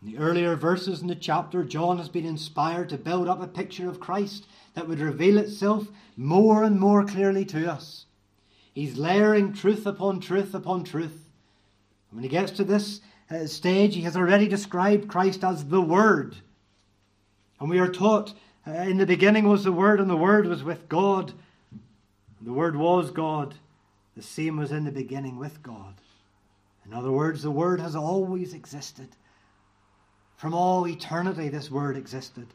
In 0.01 0.13
the 0.13 0.19
earlier 0.19 0.55
verses 0.55 1.03
in 1.03 1.09
the 1.09 1.17
chapter, 1.17 1.65
John 1.65 1.99
has 1.99 2.09
been 2.09 2.25
inspired 2.25 2.91
to 2.91 2.97
build 2.97 3.27
up 3.27 3.43
a 3.43 3.49
picture 3.49 3.89
of 3.89 3.99
Christ 3.99 4.47
that 4.75 4.87
would 4.87 5.01
reveal 5.01 5.37
itself 5.37 5.89
more 6.17 6.63
and 6.63 6.79
more 6.79 7.05
clearly 7.05 7.45
to 7.47 7.69
us. 7.69 8.07
He's 8.73 8.97
layering 8.97 9.53
truth 9.53 9.85
upon 9.85 10.21
truth 10.21 10.55
upon 10.55 10.85
truth. 10.85 11.30
When 12.11 12.23
he 12.23 12.29
gets 12.29 12.53
to 12.53 12.65
this 12.65 13.01
uh, 13.31 13.47
stage, 13.47 13.95
he 13.95 14.03
has 14.03 14.17
already 14.17 14.49
described 14.49 15.09
Christ 15.09 15.45
as 15.45 15.67
the 15.67 15.81
Word. 15.81 16.37
And 17.61 17.71
we 17.71 17.79
are 17.79 17.91
taught 17.91 18.35
uh, 18.67 18.73
in 18.73 18.99
the 18.99 19.07
beginning 19.07 19.49
was 19.49 19.65
the 19.65 19.73
Word, 19.73 20.01
and 20.01 20.11
the 20.11 20.17
Word 20.17 20.47
was 20.47 20.63
with 20.63 20.89
God. 20.89 21.33
The 22.41 22.53
Word 22.53 22.77
was 22.77 23.11
God. 23.11 23.55
The 24.17 24.23
same 24.23 24.57
was 24.57 24.73
in 24.73 24.85
the 24.85 24.91
beginning 24.91 25.39
with 25.39 25.63
God. 25.63 25.95
In 26.85 26.93
other 26.93 27.11
words, 27.11 27.43
the 27.43 27.51
Word 27.51 27.81
has 27.81 27.95
always 27.95 28.55
existed. 28.55 29.09
From 30.37 30.55
all 30.55 30.89
eternity, 30.89 31.49
this 31.49 31.71
Word 31.71 31.97
existed. 31.97 32.49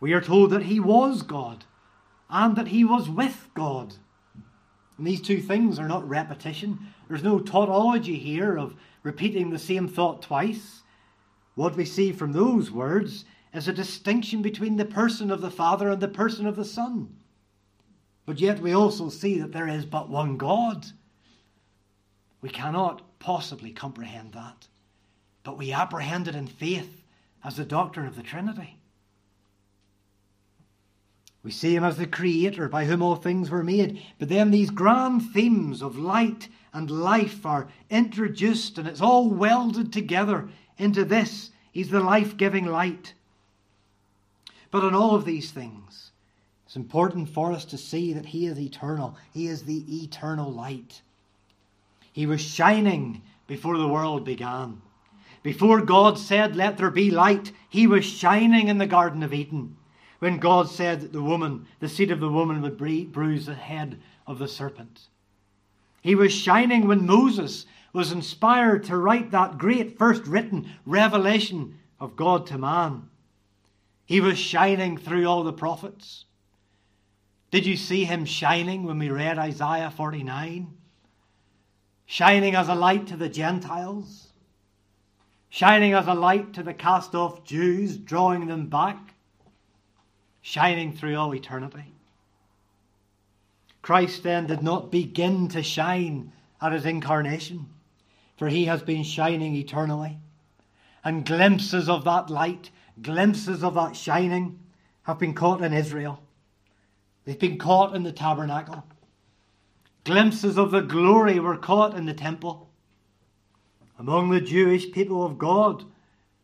We 0.00 0.12
are 0.12 0.20
told 0.20 0.50
that 0.50 0.64
He 0.64 0.80
was 0.80 1.22
God 1.22 1.64
and 2.30 2.56
that 2.56 2.68
He 2.68 2.84
was 2.84 3.08
with 3.08 3.48
God. 3.54 3.94
And 4.98 5.06
these 5.06 5.20
two 5.20 5.40
things 5.40 5.78
are 5.78 5.88
not 5.88 6.08
repetition. 6.08 6.78
There's 7.08 7.22
no 7.22 7.38
tautology 7.38 8.18
here 8.18 8.56
of 8.56 8.74
repeating 9.02 9.50
the 9.50 9.58
same 9.58 9.88
thought 9.88 10.22
twice. 10.22 10.82
What 11.54 11.76
we 11.76 11.84
see 11.84 12.12
from 12.12 12.32
those 12.32 12.70
words 12.70 13.24
is 13.52 13.68
a 13.68 13.72
distinction 13.72 14.42
between 14.42 14.76
the 14.76 14.84
person 14.84 15.30
of 15.30 15.40
the 15.40 15.50
Father 15.50 15.90
and 15.90 16.00
the 16.00 16.08
person 16.08 16.46
of 16.46 16.56
the 16.56 16.64
Son. 16.64 17.14
But 18.24 18.40
yet 18.40 18.60
we 18.60 18.72
also 18.72 19.08
see 19.08 19.38
that 19.40 19.52
there 19.52 19.68
is 19.68 19.84
but 19.84 20.08
one 20.08 20.36
God. 20.36 20.86
We 22.40 22.48
cannot 22.48 23.18
possibly 23.18 23.72
comprehend 23.72 24.32
that. 24.32 24.68
But 25.42 25.58
we 25.58 25.72
apprehend 25.72 26.28
it 26.28 26.34
in 26.34 26.46
faith 26.46 27.02
as 27.44 27.56
the 27.56 27.64
doctrine 27.64 28.06
of 28.06 28.16
the 28.16 28.22
Trinity. 28.22 28.78
We 31.42 31.50
see 31.50 31.74
him 31.74 31.82
as 31.82 31.96
the 31.96 32.06
creator 32.06 32.68
by 32.68 32.84
whom 32.84 33.02
all 33.02 33.16
things 33.16 33.50
were 33.50 33.64
made. 33.64 34.00
But 34.18 34.28
then 34.28 34.50
these 34.50 34.70
grand 34.70 35.32
themes 35.32 35.82
of 35.82 35.98
light 35.98 36.48
and 36.72 36.90
life 36.90 37.44
are 37.44 37.68
introduced, 37.90 38.78
and 38.78 38.86
it's 38.86 39.00
all 39.00 39.28
welded 39.28 39.92
together 39.92 40.48
into 40.78 41.04
this. 41.04 41.50
He's 41.72 41.90
the 41.90 42.00
life 42.00 42.36
giving 42.36 42.66
light. 42.66 43.14
But 44.70 44.84
in 44.84 44.94
all 44.94 45.14
of 45.14 45.24
these 45.24 45.50
things, 45.50 46.12
it's 46.64 46.76
important 46.76 47.28
for 47.28 47.52
us 47.52 47.64
to 47.66 47.78
see 47.78 48.12
that 48.12 48.26
He 48.26 48.46
is 48.46 48.58
eternal. 48.58 49.16
He 49.34 49.48
is 49.48 49.64
the 49.64 50.04
eternal 50.04 50.50
light. 50.50 51.02
He 52.12 52.24
was 52.24 52.40
shining 52.40 53.22
before 53.46 53.76
the 53.76 53.88
world 53.88 54.24
began. 54.24 54.80
Before 55.42 55.82
God 55.82 56.18
said, 56.18 56.54
Let 56.54 56.78
there 56.78 56.90
be 56.90 57.10
light, 57.10 57.50
He 57.68 57.88
was 57.88 58.04
shining 58.04 58.68
in 58.68 58.78
the 58.78 58.86
Garden 58.86 59.24
of 59.24 59.34
Eden 59.34 59.76
when 60.22 60.38
God 60.38 60.68
said 60.68 61.00
that 61.00 61.12
the 61.12 61.20
woman, 61.20 61.66
the 61.80 61.88
seed 61.88 62.12
of 62.12 62.20
the 62.20 62.28
woman, 62.28 62.62
would 62.62 62.78
bruise 62.78 63.46
the 63.46 63.54
head 63.54 63.98
of 64.24 64.38
the 64.38 64.46
serpent. 64.46 65.08
He 66.00 66.14
was 66.14 66.32
shining 66.32 66.86
when 66.86 67.06
Moses 67.06 67.66
was 67.92 68.12
inspired 68.12 68.84
to 68.84 68.96
write 68.96 69.32
that 69.32 69.58
great 69.58 69.98
first 69.98 70.24
written 70.28 70.70
revelation 70.86 71.80
of 71.98 72.14
God 72.14 72.46
to 72.46 72.56
man. 72.56 73.08
He 74.06 74.20
was 74.20 74.38
shining 74.38 74.96
through 74.96 75.26
all 75.26 75.42
the 75.42 75.52
prophets. 75.52 76.24
Did 77.50 77.66
you 77.66 77.76
see 77.76 78.04
him 78.04 78.24
shining 78.24 78.84
when 78.84 79.00
we 79.00 79.10
read 79.10 79.40
Isaiah 79.40 79.90
49? 79.90 80.72
Shining 82.06 82.54
as 82.54 82.68
a 82.68 82.76
light 82.76 83.08
to 83.08 83.16
the 83.16 83.28
Gentiles, 83.28 84.28
shining 85.48 85.94
as 85.94 86.06
a 86.06 86.14
light 86.14 86.52
to 86.52 86.62
the 86.62 86.74
cast 86.74 87.16
off 87.16 87.42
Jews, 87.42 87.96
drawing 87.96 88.46
them 88.46 88.68
back 88.68 89.11
shining 90.42 90.92
through 90.92 91.16
all 91.16 91.34
eternity. 91.34 91.94
Christ 93.80 94.22
then 94.22 94.46
did 94.46 94.62
not 94.62 94.92
begin 94.92 95.48
to 95.48 95.62
shine 95.62 96.32
at 96.60 96.72
his 96.72 96.86
incarnation, 96.86 97.68
for 98.36 98.48
he 98.48 98.66
has 98.66 98.82
been 98.82 99.02
shining 99.02 99.56
eternally. 99.56 100.18
And 101.04 101.26
glimpses 101.26 101.88
of 101.88 102.04
that 102.04 102.30
light, 102.30 102.70
glimpses 103.00 103.64
of 103.64 103.74
that 103.74 103.96
shining, 103.96 104.60
have 105.02 105.18
been 105.18 105.34
caught 105.34 105.62
in 105.62 105.72
Israel. 105.72 106.22
They've 107.24 107.38
been 107.38 107.58
caught 107.58 107.96
in 107.96 108.04
the 108.04 108.12
tabernacle. 108.12 108.84
Glimpses 110.04 110.58
of 110.58 110.70
the 110.70 110.80
glory 110.80 111.38
were 111.40 111.56
caught 111.56 111.96
in 111.96 112.06
the 112.06 112.14
temple. 112.14 112.68
Among 113.98 114.30
the 114.30 114.40
Jewish 114.40 114.90
people 114.90 115.24
of 115.24 115.38
God 115.38 115.84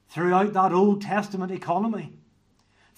throughout 0.08 0.52
that 0.52 0.72
Old 0.72 1.02
Testament 1.02 1.52
economy, 1.52 2.17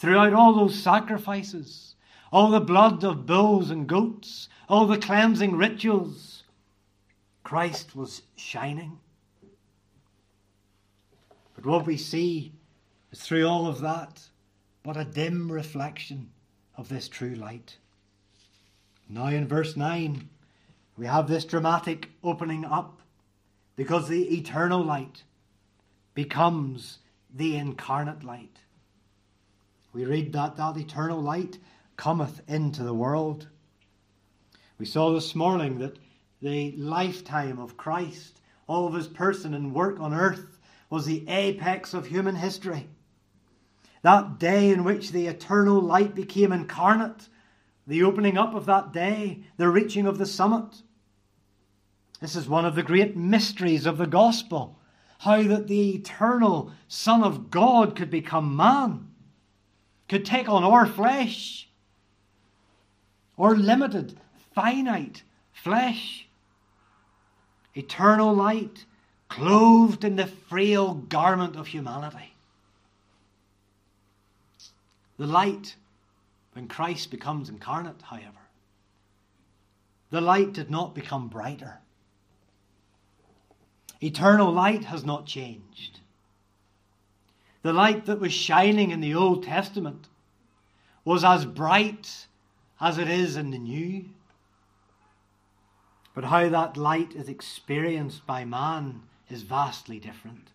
throughout 0.00 0.32
all 0.32 0.54
those 0.54 0.82
sacrifices, 0.82 1.94
all 2.32 2.50
the 2.50 2.60
blood 2.60 3.04
of 3.04 3.26
bulls 3.26 3.70
and 3.70 3.86
goats, 3.86 4.48
all 4.66 4.86
the 4.86 4.96
cleansing 4.96 5.54
rituals, 5.54 6.44
Christ 7.44 7.94
was 7.94 8.22
shining. 8.34 8.98
But 11.54 11.66
what 11.66 11.84
we 11.84 11.98
see 11.98 12.52
is 13.12 13.20
through 13.20 13.46
all 13.46 13.66
of 13.66 13.80
that 13.82 14.26
but 14.82 14.96
a 14.96 15.04
dim 15.04 15.52
reflection 15.52 16.30
of 16.78 16.88
this 16.88 17.06
true 17.06 17.34
light. 17.34 17.76
Now, 19.06 19.26
in 19.26 19.46
verse 19.46 19.76
9, 19.76 20.30
we 20.96 21.04
have 21.04 21.28
this 21.28 21.44
dramatic 21.44 22.08
opening 22.24 22.64
up 22.64 23.02
because 23.76 24.08
the 24.08 24.34
eternal 24.34 24.82
light 24.82 25.24
becomes 26.14 27.00
the 27.34 27.56
incarnate 27.56 28.24
light. 28.24 28.60
We 29.92 30.04
read 30.04 30.32
that 30.32 30.56
that 30.56 30.76
eternal 30.76 31.20
light 31.20 31.58
cometh 31.96 32.40
into 32.48 32.84
the 32.84 32.94
world. 32.94 33.48
We 34.78 34.86
saw 34.86 35.12
this 35.12 35.34
morning 35.34 35.78
that 35.78 35.98
the 36.40 36.72
lifetime 36.76 37.58
of 37.58 37.76
Christ, 37.76 38.40
all 38.66 38.86
of 38.86 38.94
his 38.94 39.08
person 39.08 39.52
and 39.52 39.74
work 39.74 39.98
on 39.98 40.14
earth, 40.14 40.58
was 40.88 41.06
the 41.06 41.28
apex 41.28 41.92
of 41.92 42.06
human 42.06 42.36
history. 42.36 42.88
That 44.02 44.38
day 44.38 44.70
in 44.70 44.84
which 44.84 45.10
the 45.10 45.26
eternal 45.26 45.80
light 45.80 46.14
became 46.14 46.52
incarnate, 46.52 47.28
the 47.86 48.02
opening 48.04 48.38
up 48.38 48.54
of 48.54 48.66
that 48.66 48.92
day, 48.92 49.44
the 49.56 49.68
reaching 49.68 50.06
of 50.06 50.18
the 50.18 50.26
summit. 50.26 50.82
This 52.20 52.36
is 52.36 52.48
one 52.48 52.64
of 52.64 52.76
the 52.76 52.82
great 52.82 53.16
mysteries 53.16 53.86
of 53.86 53.98
the 53.98 54.06
gospel 54.06 54.76
how 55.18 55.42
that 55.42 55.66
the 55.66 55.96
eternal 55.96 56.72
Son 56.88 57.22
of 57.22 57.50
God 57.50 57.94
could 57.94 58.08
become 58.08 58.56
man 58.56 59.09
could 60.10 60.24
take 60.24 60.48
on 60.48 60.64
our 60.64 60.86
flesh, 60.86 61.68
our 63.38 63.54
limited, 63.54 64.18
finite 64.52 65.22
flesh. 65.52 66.26
Eternal 67.76 68.34
light, 68.34 68.86
clothed 69.28 70.02
in 70.02 70.16
the 70.16 70.26
frail 70.26 70.94
garment 70.94 71.54
of 71.54 71.68
humanity. 71.68 72.34
The 75.16 75.28
light, 75.28 75.76
when 76.54 76.66
Christ 76.66 77.12
becomes 77.12 77.48
incarnate, 77.48 78.02
however, 78.02 78.48
the 80.10 80.20
light 80.20 80.52
did 80.52 80.72
not 80.72 80.92
become 80.92 81.28
brighter. 81.28 81.78
Eternal 84.02 84.50
light 84.50 84.86
has 84.86 85.04
not 85.04 85.24
changed. 85.24 85.99
The 87.62 87.72
light 87.72 88.06
that 88.06 88.20
was 88.20 88.32
shining 88.32 88.90
in 88.90 89.00
the 89.00 89.14
Old 89.14 89.44
Testament 89.44 90.08
was 91.04 91.24
as 91.24 91.44
bright 91.44 92.26
as 92.80 92.98
it 92.98 93.08
is 93.08 93.36
in 93.36 93.50
the 93.50 93.58
New. 93.58 94.06
But 96.14 96.24
how 96.24 96.48
that 96.48 96.76
light 96.76 97.14
is 97.14 97.28
experienced 97.28 98.26
by 98.26 98.44
man 98.44 99.02
is 99.28 99.42
vastly 99.42 99.98
different. 99.98 100.48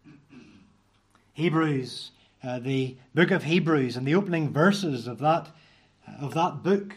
Hebrews, 1.34 2.12
uh, 2.44 2.60
the 2.60 2.96
book 3.14 3.32
of 3.32 3.44
Hebrews, 3.44 3.98
and 3.98 4.08
the 4.08 4.16
opening 4.16 4.52
verses 4.52 5.08
of 5.08 5.20
that, 5.20 5.50
of 6.20 6.34
that 6.34 6.64
book, 6.64 6.96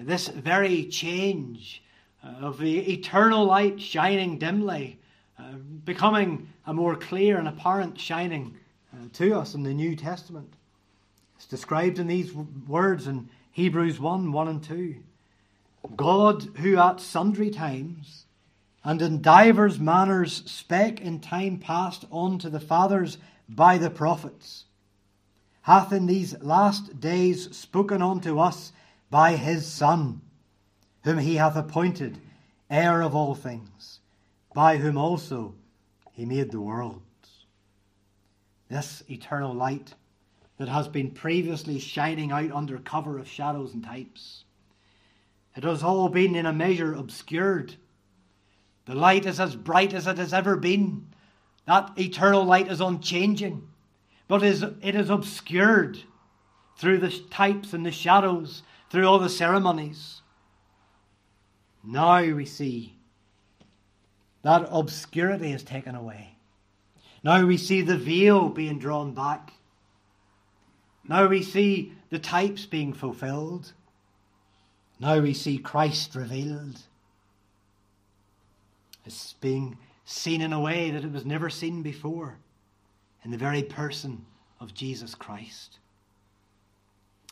this 0.00 0.28
very 0.28 0.84
change 0.86 1.82
uh, 2.22 2.46
of 2.46 2.58
the 2.58 2.92
eternal 2.92 3.44
light 3.44 3.80
shining 3.80 4.38
dimly, 4.38 4.98
uh, 5.38 5.52
becoming 5.84 6.48
a 6.66 6.74
more 6.74 6.96
clear 6.96 7.38
and 7.38 7.48
apparent 7.48 7.98
shining 7.98 8.54
uh, 8.54 8.57
Uh, 8.90 9.06
to 9.12 9.38
us 9.38 9.54
in 9.54 9.62
the 9.64 9.74
New 9.74 9.94
Testament. 9.94 10.54
It's 11.36 11.46
described 11.46 11.98
in 11.98 12.06
these 12.06 12.32
words 12.32 13.06
in 13.06 13.28
Hebrews 13.52 14.00
1 14.00 14.32
1 14.32 14.48
and 14.48 14.62
2. 14.62 14.96
God, 15.94 16.44
who 16.56 16.78
at 16.78 16.98
sundry 16.98 17.50
times 17.50 18.24
and 18.82 19.02
in 19.02 19.20
divers 19.20 19.78
manners 19.78 20.42
spake 20.50 21.02
in 21.02 21.20
time 21.20 21.58
past 21.58 22.06
unto 22.10 22.48
the 22.48 22.60
fathers 22.60 23.18
by 23.46 23.76
the 23.76 23.90
prophets, 23.90 24.64
hath 25.62 25.92
in 25.92 26.06
these 26.06 26.40
last 26.40 26.98
days 26.98 27.54
spoken 27.54 28.00
unto 28.00 28.38
us 28.38 28.72
by 29.10 29.36
his 29.36 29.66
Son, 29.66 30.22
whom 31.04 31.18
he 31.18 31.34
hath 31.34 31.56
appointed 31.56 32.18
heir 32.70 33.02
of 33.02 33.14
all 33.14 33.34
things, 33.34 34.00
by 34.54 34.78
whom 34.78 34.96
also 34.96 35.54
he 36.12 36.24
made 36.24 36.50
the 36.50 36.60
world 36.60 37.02
this 38.68 39.02
eternal 39.08 39.54
light 39.54 39.94
that 40.58 40.68
has 40.68 40.88
been 40.88 41.10
previously 41.10 41.78
shining 41.78 42.32
out 42.32 42.52
under 42.52 42.78
cover 42.78 43.18
of 43.18 43.28
shadows 43.28 43.74
and 43.74 43.84
types. 43.84 44.44
It 45.56 45.64
has 45.64 45.82
all 45.82 46.08
been 46.08 46.34
in 46.34 46.46
a 46.46 46.52
measure 46.52 46.94
obscured. 46.94 47.74
The 48.86 48.94
light 48.94 49.26
is 49.26 49.40
as 49.40 49.56
bright 49.56 49.92
as 49.92 50.06
it 50.06 50.18
has 50.18 50.32
ever 50.32 50.56
been. 50.56 51.06
That 51.66 51.92
eternal 51.98 52.44
light 52.44 52.70
is 52.70 52.80
unchanging, 52.80 53.68
but 54.26 54.42
is, 54.42 54.62
it 54.62 54.94
is 54.94 55.10
obscured 55.10 55.98
through 56.78 56.98
the 56.98 57.10
types 57.30 57.72
and 57.72 57.84
the 57.84 57.90
shadows, 57.90 58.62
through 58.90 59.06
all 59.06 59.18
the 59.18 59.28
ceremonies. 59.28 60.22
Now 61.84 62.22
we 62.22 62.44
see 62.44 62.96
that 64.42 64.68
obscurity 64.70 65.52
is 65.52 65.62
taken 65.62 65.94
away. 65.94 66.37
Now 67.22 67.44
we 67.44 67.56
see 67.56 67.82
the 67.82 67.96
veil 67.96 68.48
being 68.48 68.78
drawn 68.78 69.12
back. 69.12 69.52
Now 71.06 71.26
we 71.26 71.42
see 71.42 71.92
the 72.10 72.18
types 72.18 72.66
being 72.66 72.92
fulfilled. 72.92 73.72
Now 75.00 75.20
we 75.20 75.34
see 75.34 75.58
Christ 75.58 76.14
revealed. 76.14 76.80
It's 79.04 79.32
being 79.34 79.78
seen 80.04 80.40
in 80.40 80.52
a 80.52 80.60
way 80.60 80.90
that 80.90 81.04
it 81.04 81.12
was 81.12 81.24
never 81.24 81.50
seen 81.50 81.82
before 81.82 82.38
in 83.24 83.30
the 83.30 83.36
very 83.36 83.62
person 83.62 84.24
of 84.60 84.74
Jesus 84.74 85.14
Christ. 85.14 85.78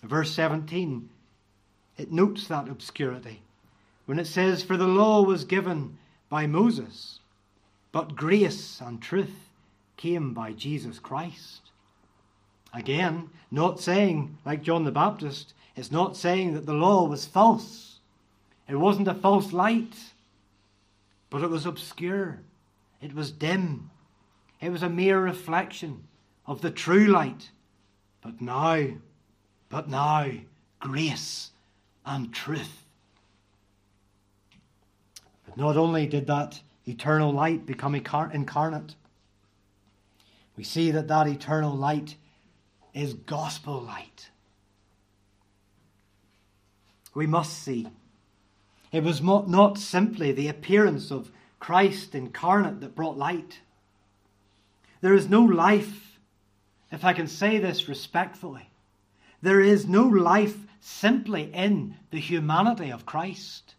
Verse 0.03 0.33
17, 0.33 1.09
it 1.97 2.13
notes 2.13 2.49
that 2.49 2.69
obscurity 2.69 3.43
when 4.05 4.19
it 4.19 4.27
says, 4.27 4.63
For 4.63 4.77
the 4.77 4.87
law 4.87 5.23
was 5.23 5.45
given 5.45 5.99
by 6.29 6.47
Moses, 6.47 7.21
but 7.93 8.17
grace 8.17 8.81
and 8.81 9.01
truth 9.01 9.46
came 9.97 10.35
by 10.35 10.53
Jesus 10.53 10.99
Christ. 10.99 11.61
Again, 12.73 13.31
not 13.51 13.81
saying, 13.81 14.37
like 14.45 14.63
John 14.63 14.85
the 14.85 14.91
Baptist, 14.91 15.55
it's 15.75 15.91
not 15.91 16.17
saying 16.17 16.55
that 16.55 16.67
the 16.67 16.75
law 16.75 17.07
was 17.07 17.25
false. 17.25 17.99
It 18.69 18.77
wasn't 18.77 19.09
a 19.09 19.15
false 19.15 19.53
light, 19.53 19.95
but 21.31 21.43
it 21.43 21.51
was 21.51 21.67
obscure. 21.67 22.41
It 23.01 23.15
was 23.15 23.31
dim. 23.31 23.91
It 24.61 24.71
was 24.71 24.83
a 24.83 24.89
mere 24.89 25.21
reflection 25.21 26.05
of 26.47 26.61
the 26.61 26.71
true 26.71 27.07
light. 27.07 27.51
But 28.23 28.41
now, 28.41 28.87
but 29.69 29.89
now, 29.89 30.31
grace 30.81 31.51
and 32.05 32.33
truth. 32.33 32.85
But 35.47 35.57
not 35.57 35.77
only 35.77 36.07
did 36.07 36.27
that 36.27 36.61
eternal 36.87 37.33
light 37.33 37.67
become 37.67 37.95
incarnate, 37.95 38.95
we 40.57 40.65
see 40.65 40.91
that 40.91 41.09
that 41.09 41.27
eternal 41.27 41.75
light 41.75 42.17
is 42.95 43.15
gospel 43.15 43.81
light. 43.81 44.31
We 47.15 47.27
must 47.27 47.63
see. 47.63 47.89
It 48.93 49.03
was 49.03 49.23
not 49.23 49.79
simply 49.79 50.33
the 50.33 50.49
appearance 50.49 51.11
of 51.11 51.31
Christ 51.61 52.15
incarnate 52.15 52.81
that 52.81 52.95
brought 52.95 53.19
light. 53.19 53.61
There 55.01 55.15
is 55.15 55.29
no 55.29 55.43
life, 55.43 56.19
if 56.91 57.05
I 57.05 57.13
can 57.13 57.27
say 57.27 57.59
this 57.59 57.89
respectfully, 57.89 58.71
there 59.43 59.61
is 59.61 59.87
no 59.87 60.05
life 60.07 60.57
simply 60.81 61.53
in 61.53 61.97
the 62.11 62.21
humanity 62.21 62.91
of 62.91 63.05
Christ. 63.05 63.75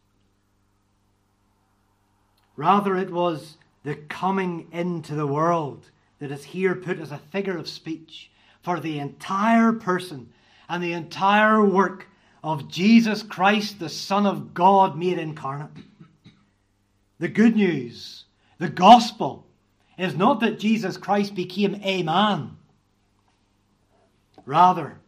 Rather, 2.56 2.96
it 2.98 3.12
was 3.12 3.58
the 3.84 3.96
coming 3.96 4.68
into 4.72 5.16
the 5.16 5.28
world 5.28 5.90
that 6.20 6.32
is 6.32 6.44
here 6.44 6.76
put 6.76 7.00
as 7.00 7.12
a 7.12 7.18
figure 7.18 7.58
of 7.58 7.68
speech 7.68 8.32
for 8.62 8.80
the 8.80 9.00
entire 9.00 9.74
person 9.74 10.30
and 10.70 10.84
the 10.84 10.94
entire 10.94 11.64
work 11.64 12.08
of 12.44 12.68
Jesus 12.68 13.24
Christ, 13.24 13.80
the 13.80 13.90
Son 13.90 14.26
of 14.26 14.54
God 14.54 14.98
made 14.98 15.20
incarnate. 15.20 15.72
The 17.20 17.28
good 17.28 17.56
news, 17.56 18.26
the 18.58 18.70
gospel, 18.70 19.48
is 19.98 20.16
not 20.16 20.40
that 20.42 20.60
Jesus 20.60 20.98
Christ 20.98 21.34
became 21.34 21.80
a 21.84 22.04
man. 22.04 22.58
Rather, 24.46 25.00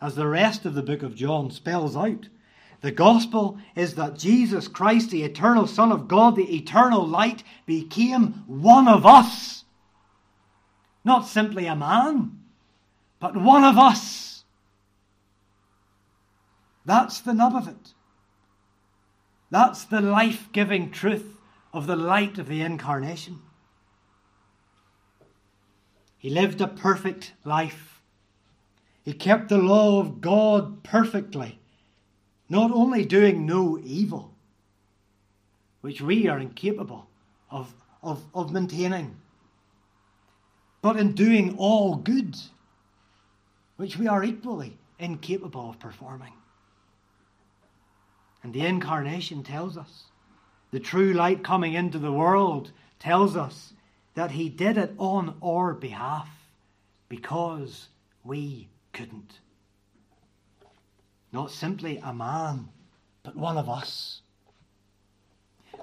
as 0.00 0.14
the 0.14 0.26
rest 0.26 0.64
of 0.64 0.74
the 0.74 0.82
book 0.82 1.02
of 1.02 1.14
John 1.14 1.50
spells 1.50 1.96
out, 1.96 2.28
the 2.80 2.90
gospel 2.90 3.58
is 3.76 3.94
that 3.94 4.18
Jesus 4.18 4.66
Christ, 4.66 5.10
the 5.10 5.22
eternal 5.22 5.68
Son 5.68 5.92
of 5.92 6.08
God, 6.08 6.34
the 6.34 6.56
eternal 6.56 7.06
light, 7.06 7.44
became 7.64 8.44
one 8.46 8.88
of 8.88 9.06
us. 9.06 9.61
Not 11.04 11.26
simply 11.26 11.66
a 11.66 11.76
man, 11.76 12.38
but 13.18 13.36
one 13.36 13.64
of 13.64 13.78
us. 13.78 14.44
That's 16.84 17.20
the 17.20 17.34
nub 17.34 17.54
of 17.54 17.68
it. 17.68 17.94
That's 19.50 19.84
the 19.84 20.00
life 20.00 20.48
giving 20.52 20.90
truth 20.90 21.36
of 21.72 21.86
the 21.86 21.96
light 21.96 22.38
of 22.38 22.48
the 22.48 22.62
incarnation. 22.62 23.40
He 26.18 26.30
lived 26.30 26.60
a 26.60 26.68
perfect 26.68 27.32
life. 27.44 28.00
He 29.04 29.12
kept 29.12 29.48
the 29.48 29.58
law 29.58 29.98
of 29.98 30.20
God 30.20 30.82
perfectly, 30.84 31.58
not 32.48 32.70
only 32.70 33.04
doing 33.04 33.44
no 33.44 33.78
evil, 33.82 34.32
which 35.80 36.00
we 36.00 36.28
are 36.28 36.38
incapable 36.38 37.08
of, 37.50 37.74
of, 38.02 38.22
of 38.34 38.52
maintaining, 38.52 39.16
but 40.82 40.96
in 40.96 41.12
doing 41.12 41.56
all 41.56 41.94
good 41.94 42.36
which 43.76 43.96
we 43.96 44.06
are 44.06 44.22
equally 44.22 44.78
incapable 44.98 45.70
of 45.70 45.78
performing. 45.80 46.32
And 48.42 48.52
the 48.52 48.66
incarnation 48.66 49.42
tells 49.42 49.76
us, 49.76 50.04
the 50.70 50.80
true 50.80 51.12
light 51.12 51.42
coming 51.42 51.74
into 51.74 51.98
the 51.98 52.12
world 52.12 52.72
tells 52.98 53.36
us 53.36 53.72
that 54.14 54.32
he 54.32 54.48
did 54.48 54.76
it 54.76 54.94
on 54.98 55.36
our 55.42 55.74
behalf 55.74 56.28
because 57.08 57.88
we 58.24 58.68
couldn't. 58.92 59.40
Not 61.32 61.50
simply 61.50 61.98
a 62.02 62.12
man, 62.12 62.68
but 63.22 63.36
one 63.36 63.56
of 63.56 63.68
us. 63.68 64.20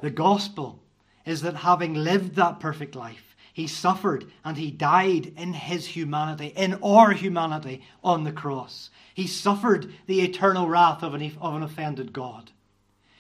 The 0.01 0.09
gospel 0.09 0.81
is 1.25 1.41
that 1.41 1.55
having 1.55 1.93
lived 1.93 2.35
that 2.35 2.59
perfect 2.59 2.95
life, 2.95 3.28
he 3.60 3.67
suffered 3.67 4.26
and 4.45 4.58
he 4.58 4.72
died 4.72 5.34
in 5.36 5.52
his 5.54 5.86
humanity, 5.86 6.54
in 6.56 6.80
our 6.82 7.12
humanity 7.12 7.82
on 8.02 8.24
the 8.24 8.32
cross. 8.32 8.89
He 9.13 9.28
suffered 9.28 9.93
the 10.08 10.22
eternal 10.22 10.69
wrath 10.69 11.04
of 11.04 11.13
an, 11.13 11.36
of 11.41 11.56
an 11.56 11.63
offended 11.63 12.13
God. 12.13 12.52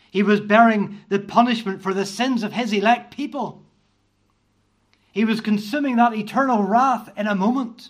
He 0.09 0.23
was 0.23 0.39
bearing 0.39 1.01
the 1.09 1.19
punishment 1.19 1.81
for 1.81 1.93
the 1.93 2.05
sins 2.05 2.41
of 2.41 2.53
his 2.53 2.71
elect 2.71 3.13
people. 3.13 3.65
He 5.11 5.25
was 5.25 5.41
consuming 5.41 5.97
that 5.97 6.13
eternal 6.13 6.63
wrath 6.63 7.09
in 7.17 7.27
a 7.27 7.35
moment. 7.35 7.89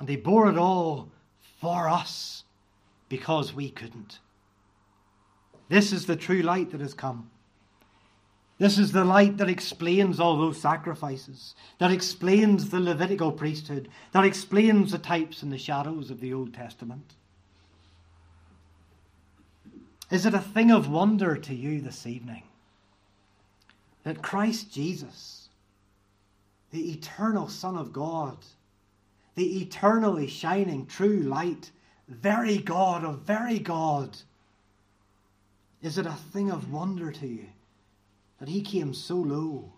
And 0.00 0.08
he 0.08 0.16
bore 0.16 0.50
it 0.50 0.58
all 0.58 1.12
for 1.60 1.88
us 1.88 2.42
because 3.08 3.54
we 3.54 3.70
couldn't. 3.70 4.18
This 5.68 5.92
is 5.92 6.06
the 6.06 6.16
true 6.16 6.42
light 6.42 6.72
that 6.72 6.80
has 6.80 6.94
come. 6.94 7.30
This 8.58 8.78
is 8.78 8.92
the 8.92 9.04
light 9.04 9.36
that 9.38 9.48
explains 9.48 10.20
all 10.20 10.38
those 10.38 10.60
sacrifices, 10.60 11.54
that 11.78 11.90
explains 11.90 12.70
the 12.70 12.78
Levitical 12.78 13.32
priesthood, 13.32 13.88
that 14.12 14.24
explains 14.24 14.92
the 14.92 14.98
types 14.98 15.42
and 15.42 15.52
the 15.52 15.58
shadows 15.58 16.10
of 16.10 16.20
the 16.20 16.32
Old 16.32 16.54
Testament. 16.54 17.14
Is 20.10 20.24
it 20.24 20.34
a 20.34 20.40
thing 20.40 20.70
of 20.70 20.88
wonder 20.88 21.36
to 21.36 21.54
you 21.54 21.80
this 21.80 22.06
evening 22.06 22.44
that 24.04 24.22
Christ 24.22 24.70
Jesus, 24.70 25.48
the 26.70 26.92
eternal 26.92 27.48
Son 27.48 27.76
of 27.76 27.92
God, 27.92 28.36
the 29.34 29.62
eternally 29.62 30.28
shining 30.28 30.86
true 30.86 31.20
light, 31.20 31.72
very 32.06 32.58
God 32.58 33.02
of 33.02 33.20
very 33.20 33.58
God, 33.58 34.16
is 35.82 35.98
it 35.98 36.06
a 36.06 36.12
thing 36.12 36.50
of 36.50 36.70
wonder 36.70 37.10
to 37.10 37.26
you 37.26 37.46
that 38.38 38.48
he 38.48 38.60
came 38.60 38.92
so 38.92 39.16
low 39.16 39.72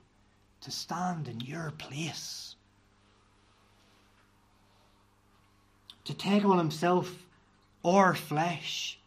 to 0.63 0.71
stand 0.71 1.29
in 1.29 1.41
your 1.41 1.73
place, 1.79 2.57
to 6.05 6.15
take 6.15 6.45
on 6.45 6.59
himself 6.59 7.27
our 7.85 8.15
flesh, 8.15 8.99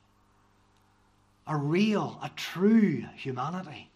a 1.47 1.57
real, 1.57 2.19
a 2.23 2.29
true 2.35 3.03
humanity. 3.15 3.89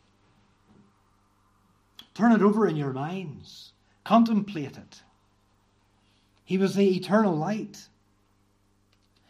Turn 2.13 2.31
it 2.31 2.41
over 2.41 2.67
in 2.67 2.75
your 2.75 2.93
minds, 2.93 3.71
contemplate 4.03 4.77
it. 4.77 5.01
He 6.45 6.57
was 6.57 6.75
the 6.75 6.95
eternal 6.95 7.35
light. 7.35 7.87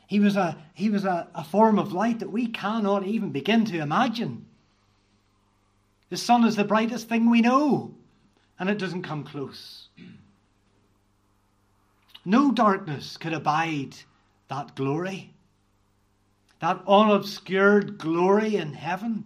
He 0.07 0.19
was, 0.19 0.35
a, 0.35 0.57
he 0.73 0.89
was 0.89 1.05
a, 1.05 1.27
a 1.33 1.43
form 1.43 1.79
of 1.79 1.93
light 1.93 2.19
that 2.19 2.31
we 2.31 2.47
cannot 2.47 3.05
even 3.05 3.31
begin 3.31 3.65
to 3.65 3.79
imagine. 3.79 4.45
The 6.13 6.17
sun 6.17 6.45
is 6.45 6.55
the 6.55 6.63
brightest 6.63 7.09
thing 7.09 7.27
we 7.27 7.41
know, 7.41 7.95
and 8.59 8.69
it 8.69 8.77
doesn't 8.77 9.01
come 9.01 9.23
close. 9.23 9.87
No 12.23 12.51
darkness 12.51 13.17
could 13.17 13.33
abide 13.33 13.95
that 14.47 14.75
glory, 14.75 15.33
that 16.59 16.83
unobscured 16.87 17.97
glory 17.97 18.57
in 18.57 18.73
heaven 18.73 19.23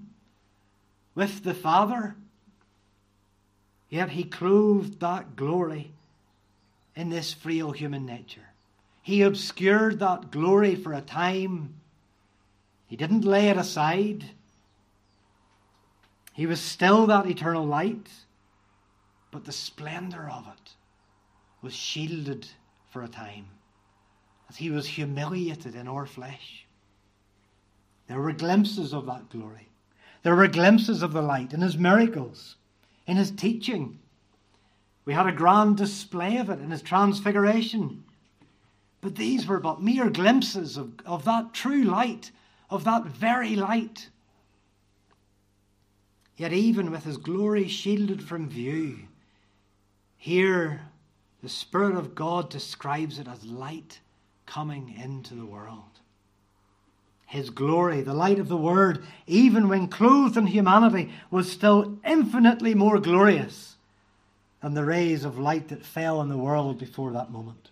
with 1.13 1.43
the 1.43 1.54
Father. 1.54 2.15
Yet 3.89 4.12
he 4.12 4.23
clothed 4.23 5.02
that 5.02 5.36
glory 5.36 5.91
in 6.95 7.10
this 7.10 7.34
frail 7.34 7.73
human 7.73 8.06
nature. 8.06 8.47
He 9.04 9.23
obscured 9.23 10.00
that 10.00 10.32
glory 10.32 10.76
for 10.76 10.93
a 10.93 11.02
time. 11.02 11.82
He 12.88 12.95
didn't 12.95 13.26
lay 13.26 13.50
it 13.50 13.58
aside. 13.58 14.23
He 16.38 16.45
was 16.45 16.62
still 16.62 17.08
that 17.08 17.26
eternal 17.26 17.65
light, 17.65 18.12
but 19.32 19.45
the 19.45 19.52
splendor 19.52 20.30
of 20.30 20.45
it 20.47 20.76
was 21.63 21.73
shielded 21.73 22.47
for 22.91 23.02
a 23.02 23.08
time 23.08 23.47
as 24.47 24.58
he 24.58 24.69
was 24.69 24.86
humiliated 24.86 25.73
in 25.73 25.88
our 25.88 26.06
flesh. 26.06 26.67
There 28.06 28.21
were 28.21 28.34
glimpses 28.34 28.93
of 28.93 29.08
that 29.08 29.30
glory. 29.32 29.69
There 30.21 30.36
were 30.36 30.47
glimpses 30.47 31.02
of 31.02 31.12
the 31.12 31.23
light 31.23 31.54
in 31.54 31.62
his 31.62 31.76
miracles, 31.76 32.56
in 33.08 33.17
his 33.17 33.32
teaching. 33.32 33.97
We 35.06 35.13
had 35.13 35.26
a 35.26 35.32
grand 35.32 35.78
display 35.78 36.38
of 36.38 36.52
it 36.52 36.60
in 36.60 36.69
his 36.69 36.84
transfiguration. 36.84 38.04
But 39.02 39.15
these 39.15 39.47
were 39.47 39.60
but 39.60 39.82
mere 39.82 40.12
glimpses 40.12 40.78
of, 40.78 41.00
of 41.04 41.26
that 41.26 41.56
true 41.56 41.82
light, 41.82 42.30
of 42.69 42.84
that 42.84 43.06
very 43.06 43.56
light 43.56 44.10
Yet, 46.38 46.54
even 46.54 46.91
with 46.91 47.04
his 47.04 47.17
glory 47.17 47.67
shielded 47.67 48.23
from 48.23 48.47
view, 48.47 49.00
here 50.17 50.82
the 51.41 51.50
Spirit 51.50 51.95
of 51.95 52.15
God 52.15 52.50
describes 52.50 53.19
it 53.19 53.28
as 53.28 53.43
light 53.43 54.00
coming 54.45 54.95
into 54.97 55.34
the 55.34 55.45
world. 55.45 55.84
His 57.26 57.50
glory, 57.50 58.02
the 58.02 58.13
light 58.13 58.39
of 58.39 58.47
the 58.47 58.56
Word, 58.56 59.04
even 59.26 59.67
when 59.67 59.88
clothed 59.88 60.38
in 60.38 60.47
humanity, 60.47 61.12
was 61.30 61.52
still 61.52 61.97
infinitely 62.06 62.73
more 62.73 63.00
glorious 63.00 63.76
than 64.62 64.76
the 64.76 64.86
rays 64.86 65.26
of 65.26 65.38
light 65.38 65.67
that 65.67 65.86
fell 65.86 66.19
on 66.19 66.30
the 66.30 66.38
world 66.38 66.80
before 66.80 67.12
that 67.12 67.32
moment. 67.32 67.69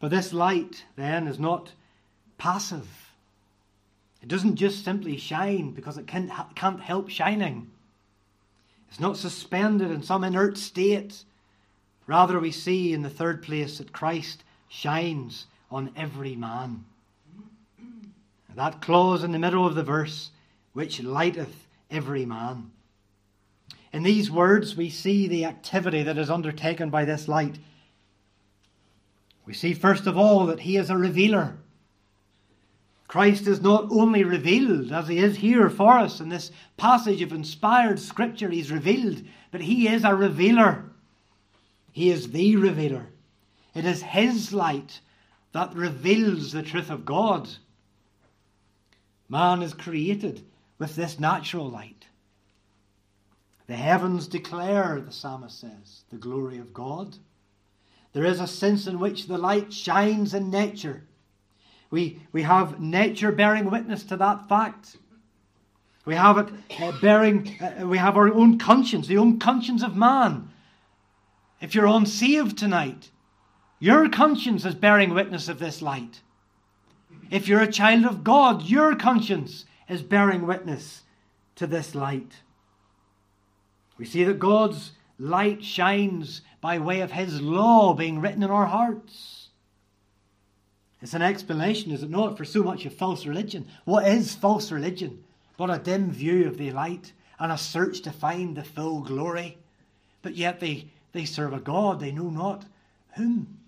But 0.00 0.10
this 0.10 0.32
light, 0.32 0.84
then, 0.96 1.26
is 1.26 1.38
not 1.38 1.72
passive. 2.38 3.07
It 4.22 4.28
doesn't 4.28 4.56
just 4.56 4.84
simply 4.84 5.16
shine 5.16 5.70
because 5.70 5.96
it 5.96 6.06
can't, 6.06 6.30
can't 6.54 6.80
help 6.80 7.08
shining. 7.08 7.70
It's 8.88 9.00
not 9.00 9.16
suspended 9.16 9.90
in 9.90 10.02
some 10.02 10.24
inert 10.24 10.58
state. 10.58 11.24
Rather, 12.06 12.40
we 12.40 12.50
see 12.50 12.92
in 12.92 13.02
the 13.02 13.10
third 13.10 13.42
place 13.42 13.78
that 13.78 13.92
Christ 13.92 14.42
shines 14.68 15.46
on 15.70 15.92
every 15.96 16.34
man. 16.34 16.84
That 18.54 18.80
clause 18.80 19.22
in 19.22 19.30
the 19.30 19.38
middle 19.38 19.66
of 19.66 19.76
the 19.76 19.84
verse, 19.84 20.30
which 20.72 21.02
lighteth 21.02 21.66
every 21.90 22.26
man. 22.26 22.72
In 23.92 24.02
these 24.02 24.30
words, 24.30 24.76
we 24.76 24.90
see 24.90 25.28
the 25.28 25.44
activity 25.44 26.02
that 26.02 26.18
is 26.18 26.28
undertaken 26.28 26.90
by 26.90 27.04
this 27.04 27.28
light. 27.28 27.58
We 29.46 29.54
see, 29.54 29.74
first 29.74 30.06
of 30.06 30.18
all, 30.18 30.46
that 30.46 30.60
he 30.60 30.76
is 30.76 30.90
a 30.90 30.96
revealer. 30.96 31.56
Christ 33.08 33.46
is 33.46 33.62
not 33.62 33.86
only 33.90 34.22
revealed, 34.22 34.92
as 34.92 35.08
he 35.08 35.18
is 35.18 35.38
here 35.38 35.70
for 35.70 35.98
us 35.98 36.20
in 36.20 36.28
this 36.28 36.52
passage 36.76 37.22
of 37.22 37.32
inspired 37.32 37.98
scripture, 37.98 38.50
he's 38.50 38.70
revealed, 38.70 39.22
but 39.50 39.62
he 39.62 39.88
is 39.88 40.04
a 40.04 40.14
revealer. 40.14 40.84
He 41.90 42.10
is 42.10 42.30
the 42.30 42.56
revealer. 42.56 43.06
It 43.74 43.86
is 43.86 44.02
his 44.02 44.52
light 44.52 45.00
that 45.52 45.74
reveals 45.74 46.52
the 46.52 46.62
truth 46.62 46.90
of 46.90 47.06
God. 47.06 47.48
Man 49.30 49.62
is 49.62 49.72
created 49.72 50.42
with 50.78 50.94
this 50.94 51.18
natural 51.18 51.68
light. 51.68 52.06
The 53.68 53.76
heavens 53.76 54.28
declare, 54.28 55.00
the 55.00 55.12
psalmist 55.12 55.58
says, 55.58 56.02
the 56.10 56.16
glory 56.16 56.58
of 56.58 56.74
God. 56.74 57.16
There 58.12 58.24
is 58.24 58.40
a 58.40 58.46
sense 58.46 58.86
in 58.86 58.98
which 58.98 59.26
the 59.26 59.38
light 59.38 59.72
shines 59.72 60.34
in 60.34 60.50
nature 60.50 61.07
we, 61.90 62.20
we 62.32 62.42
have 62.42 62.80
nature 62.80 63.32
bearing 63.32 63.70
witness 63.70 64.04
to 64.04 64.16
that 64.16 64.48
fact. 64.48 64.96
We 66.04 66.14
have 66.14 66.38
it 66.38 66.48
uh, 66.80 66.92
bearing, 67.00 67.56
uh, 67.60 67.86
we 67.86 67.98
have 67.98 68.16
our 68.16 68.32
own 68.32 68.58
conscience, 68.58 69.06
the 69.06 69.18
own 69.18 69.38
conscience 69.38 69.82
of 69.82 69.96
man. 69.96 70.50
If 71.60 71.74
you're 71.74 71.86
unsaved 71.86 72.56
tonight, 72.56 73.10
your 73.78 74.08
conscience 74.08 74.64
is 74.64 74.74
bearing 74.74 75.14
witness 75.14 75.48
of 75.48 75.58
this 75.58 75.82
light. 75.82 76.20
If 77.30 77.46
you're 77.46 77.60
a 77.60 77.70
child 77.70 78.04
of 78.04 78.24
God, 78.24 78.62
your 78.62 78.94
conscience 78.96 79.64
is 79.88 80.02
bearing 80.02 80.46
witness 80.46 81.02
to 81.56 81.66
this 81.66 81.94
light. 81.94 82.32
We 83.98 84.04
see 84.04 84.24
that 84.24 84.38
God's 84.38 84.92
light 85.18 85.64
shines 85.64 86.42
by 86.60 86.78
way 86.78 87.00
of 87.00 87.12
His 87.12 87.40
law 87.40 87.94
being 87.94 88.20
written 88.20 88.42
in 88.42 88.50
our 88.50 88.66
hearts. 88.66 89.37
It's 91.00 91.14
an 91.14 91.22
explanation, 91.22 91.92
is 91.92 92.02
it 92.02 92.10
not, 92.10 92.36
for 92.36 92.44
so 92.44 92.62
much 92.62 92.84
of 92.84 92.94
false 92.94 93.24
religion? 93.24 93.66
What 93.84 94.06
is 94.06 94.34
false 94.34 94.72
religion? 94.72 95.22
But 95.56 95.70
a 95.70 95.78
dim 95.78 96.10
view 96.10 96.46
of 96.46 96.58
the 96.58 96.72
light 96.72 97.12
and 97.38 97.52
a 97.52 97.58
search 97.58 98.00
to 98.02 98.10
find 98.10 98.56
the 98.56 98.64
full 98.64 99.02
glory. 99.02 99.58
But 100.22 100.34
yet 100.34 100.58
they, 100.58 100.86
they 101.12 101.24
serve 101.24 101.52
a 101.52 101.60
God 101.60 102.00
they 102.00 102.10
know 102.10 102.30
not 102.30 102.64
whom. 103.16 103.58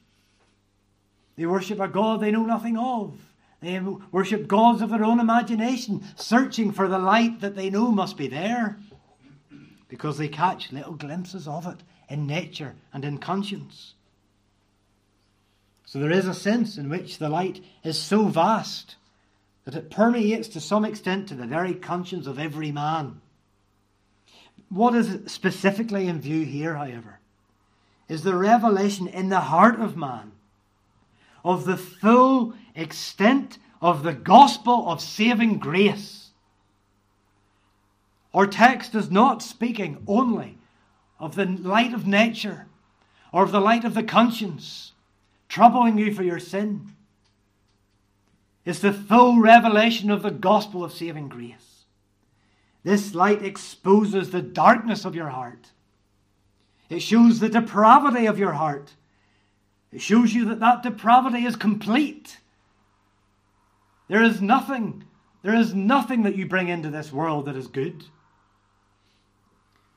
They 1.36 1.46
worship 1.46 1.80
a 1.80 1.88
God 1.88 2.20
they 2.20 2.32
know 2.32 2.44
nothing 2.44 2.76
of. 2.76 3.14
They 3.60 3.78
worship 3.78 4.48
gods 4.48 4.82
of 4.82 4.90
their 4.90 5.04
own 5.04 5.20
imagination, 5.20 6.02
searching 6.16 6.72
for 6.72 6.88
the 6.88 6.98
light 6.98 7.40
that 7.40 7.56
they 7.56 7.70
know 7.70 7.90
must 7.90 8.16
be 8.16 8.26
there, 8.26 8.78
because 9.88 10.16
they 10.16 10.28
catch 10.28 10.72
little 10.72 10.94
glimpses 10.94 11.46
of 11.46 11.66
it 11.66 11.82
in 12.08 12.26
nature 12.26 12.74
and 12.92 13.04
in 13.04 13.18
conscience. 13.18 13.94
So 15.90 15.98
there 15.98 16.12
is 16.12 16.28
a 16.28 16.34
sense 16.34 16.78
in 16.78 16.88
which 16.88 17.18
the 17.18 17.28
light 17.28 17.64
is 17.82 17.98
so 17.98 18.26
vast 18.26 18.94
that 19.64 19.74
it 19.74 19.90
permeates 19.90 20.46
to 20.50 20.60
some 20.60 20.84
extent 20.84 21.26
to 21.26 21.34
the 21.34 21.48
very 21.48 21.74
conscience 21.74 22.28
of 22.28 22.38
every 22.38 22.70
man. 22.70 23.20
What 24.68 24.94
is 24.94 25.18
specifically 25.26 26.06
in 26.06 26.20
view 26.20 26.44
here, 26.44 26.76
however, 26.76 27.18
is 28.08 28.22
the 28.22 28.36
revelation 28.36 29.08
in 29.08 29.30
the 29.30 29.40
heart 29.40 29.80
of 29.80 29.96
man 29.96 30.30
of 31.44 31.64
the 31.64 31.76
full 31.76 32.54
extent 32.76 33.58
of 33.82 34.04
the 34.04 34.14
gospel 34.14 34.88
of 34.88 35.00
saving 35.00 35.58
grace. 35.58 36.28
Our 38.32 38.46
text 38.46 38.94
is 38.94 39.10
not 39.10 39.42
speaking 39.42 40.04
only 40.06 40.56
of 41.18 41.34
the 41.34 41.46
light 41.46 41.92
of 41.92 42.06
nature 42.06 42.68
or 43.32 43.42
of 43.42 43.50
the 43.50 43.60
light 43.60 43.84
of 43.84 43.94
the 43.94 44.04
conscience 44.04 44.89
troubling 45.50 45.98
you 45.98 46.14
for 46.14 46.22
your 46.22 46.38
sin. 46.38 46.86
It's 48.64 48.78
the 48.78 48.92
full 48.92 49.40
revelation 49.40 50.10
of 50.10 50.22
the 50.22 50.30
gospel 50.30 50.84
of 50.84 50.92
saving 50.92 51.28
grace. 51.28 51.84
This 52.84 53.14
light 53.14 53.44
exposes 53.44 54.30
the 54.30 54.40
darkness 54.40 55.04
of 55.04 55.14
your 55.14 55.28
heart. 55.28 55.72
It 56.88 57.00
shows 57.02 57.40
the 57.40 57.48
depravity 57.48 58.26
of 58.26 58.38
your 58.38 58.52
heart. 58.52 58.94
It 59.92 60.00
shows 60.00 60.32
you 60.32 60.44
that 60.46 60.60
that 60.60 60.82
depravity 60.82 61.44
is 61.44 61.56
complete. 61.56 62.38
There 64.08 64.22
is 64.22 64.40
nothing, 64.40 65.04
there 65.42 65.54
is 65.54 65.74
nothing 65.74 66.22
that 66.22 66.36
you 66.36 66.46
bring 66.46 66.68
into 66.68 66.90
this 66.90 67.12
world 67.12 67.46
that 67.46 67.56
is 67.56 67.66
good. 67.66 68.04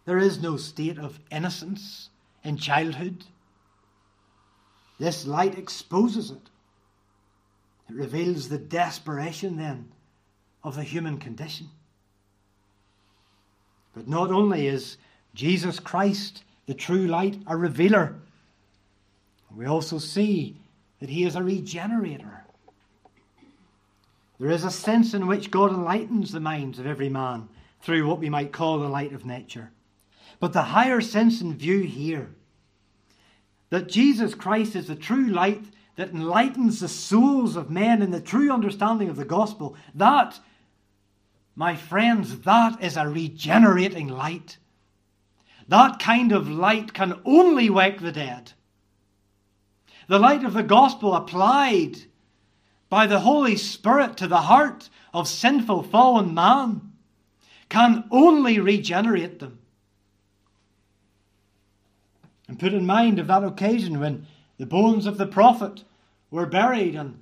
There 0.05 0.17
is 0.17 0.41
no 0.41 0.57
state 0.57 0.97
of 0.97 1.19
innocence 1.31 2.09
in 2.43 2.57
childhood. 2.57 3.23
This 4.99 5.25
light 5.25 5.57
exposes 5.57 6.31
it. 6.31 6.49
It 7.89 7.95
reveals 7.95 8.47
the 8.47 8.57
desperation 8.57 9.57
then 9.57 9.91
of 10.63 10.75
the 10.75 10.83
human 10.83 11.17
condition. 11.17 11.69
But 13.93 14.07
not 14.07 14.31
only 14.31 14.67
is 14.67 14.97
Jesus 15.33 15.79
Christ, 15.79 16.43
the 16.65 16.73
true 16.73 17.07
light, 17.07 17.37
a 17.47 17.57
revealer, 17.57 18.15
we 19.55 19.65
also 19.65 19.97
see 19.97 20.57
that 20.99 21.09
he 21.09 21.25
is 21.25 21.35
a 21.35 21.43
regenerator. 21.43 22.45
There 24.39 24.49
is 24.49 24.63
a 24.63 24.71
sense 24.71 25.13
in 25.13 25.27
which 25.27 25.51
God 25.51 25.71
enlightens 25.71 26.31
the 26.31 26.39
minds 26.39 26.79
of 26.79 26.87
every 26.87 27.09
man 27.09 27.49
through 27.81 28.07
what 28.07 28.19
we 28.19 28.29
might 28.29 28.51
call 28.51 28.79
the 28.79 28.87
light 28.87 29.13
of 29.13 29.25
nature. 29.25 29.71
But 30.39 30.53
the 30.53 30.63
higher 30.63 31.01
sense 31.01 31.41
in 31.41 31.53
view 31.53 31.81
here 31.81 32.29
that 33.73 33.89
Jesus 33.89 34.35
Christ 34.35 34.75
is 34.75 34.85
the 34.85 34.95
true 34.95 35.25
light 35.25 35.63
that 35.95 36.11
enlightens 36.11 36.79
the 36.79 36.87
souls 36.87 37.55
of 37.55 37.71
men 37.71 38.03
in 38.03 38.11
the 38.11 38.21
true 38.21 38.53
understanding 38.53 39.09
of 39.09 39.15
the 39.15 39.25
gospel, 39.25 39.75
that, 39.95 40.39
my 41.55 41.75
friends, 41.75 42.41
that 42.41 42.83
is 42.83 42.97
a 42.97 43.07
regenerating 43.07 44.09
light. 44.09 44.59
That 45.67 45.97
kind 45.97 46.31
of 46.31 46.47
light 46.47 46.93
can 46.93 47.19
only 47.25 47.67
wake 47.67 47.99
the 47.99 48.11
dead. 48.11 48.51
The 50.07 50.19
light 50.19 50.43
of 50.43 50.53
the 50.53 50.61
gospel 50.61 51.15
applied 51.15 51.97
by 52.89 53.07
the 53.07 53.21
Holy 53.21 53.55
Spirit 53.55 54.17
to 54.17 54.27
the 54.27 54.41
heart 54.41 54.91
of 55.15 55.27
sinful, 55.27 55.81
fallen 55.81 56.35
man 56.35 56.91
can 57.69 58.03
only 58.11 58.59
regenerate 58.59 59.39
them. 59.39 59.57
And 62.47 62.59
put 62.59 62.73
in 62.73 62.85
mind 62.85 63.19
of 63.19 63.27
that 63.27 63.43
occasion 63.43 63.99
when 63.99 64.27
the 64.57 64.65
bones 64.65 65.05
of 65.05 65.17
the 65.17 65.27
prophet 65.27 65.83
were 66.29 66.45
buried 66.45 66.95
and 66.95 67.19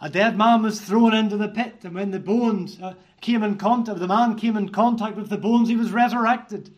a 0.00 0.10
dead 0.10 0.36
man 0.36 0.62
was 0.62 0.80
thrown 0.80 1.14
into 1.14 1.36
the 1.36 1.48
pit, 1.48 1.76
and 1.82 1.94
when 1.94 2.10
the 2.10 2.18
bones 2.18 2.78
uh, 2.82 2.94
came 3.20 3.42
in 3.42 3.56
contact, 3.56 3.98
the 3.98 4.08
man 4.08 4.36
came 4.36 4.56
in 4.56 4.68
contact 4.68 5.16
with 5.16 5.30
the 5.30 5.38
bones, 5.38 5.68
he 5.68 5.76
was 5.76 5.92
resurrected. 5.92 6.70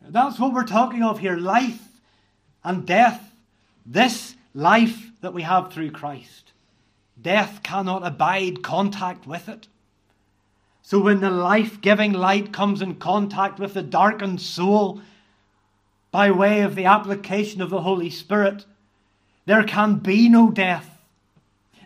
That's 0.00 0.38
what 0.38 0.52
we're 0.52 0.64
talking 0.64 1.02
of 1.02 1.20
here 1.20 1.36
life 1.36 1.80
and 2.64 2.86
death. 2.86 3.32
This 3.86 4.34
life 4.54 5.10
that 5.20 5.32
we 5.32 5.42
have 5.42 5.72
through 5.72 5.92
Christ. 5.92 6.52
Death 7.20 7.62
cannot 7.62 8.04
abide 8.04 8.62
contact 8.62 9.26
with 9.26 9.48
it. 9.48 9.68
So 10.82 10.98
when 10.98 11.20
the 11.20 11.30
life 11.30 11.80
giving 11.80 12.12
light 12.12 12.52
comes 12.52 12.82
in 12.82 12.96
contact 12.96 13.60
with 13.60 13.74
the 13.74 13.82
darkened 13.82 14.40
soul, 14.40 15.00
by 16.12 16.30
way 16.30 16.60
of 16.60 16.76
the 16.76 16.84
application 16.84 17.60
of 17.60 17.70
the 17.70 17.80
Holy 17.80 18.10
Spirit, 18.10 18.64
there 19.46 19.64
can 19.64 19.96
be 19.96 20.28
no 20.28 20.50
death. 20.50 21.00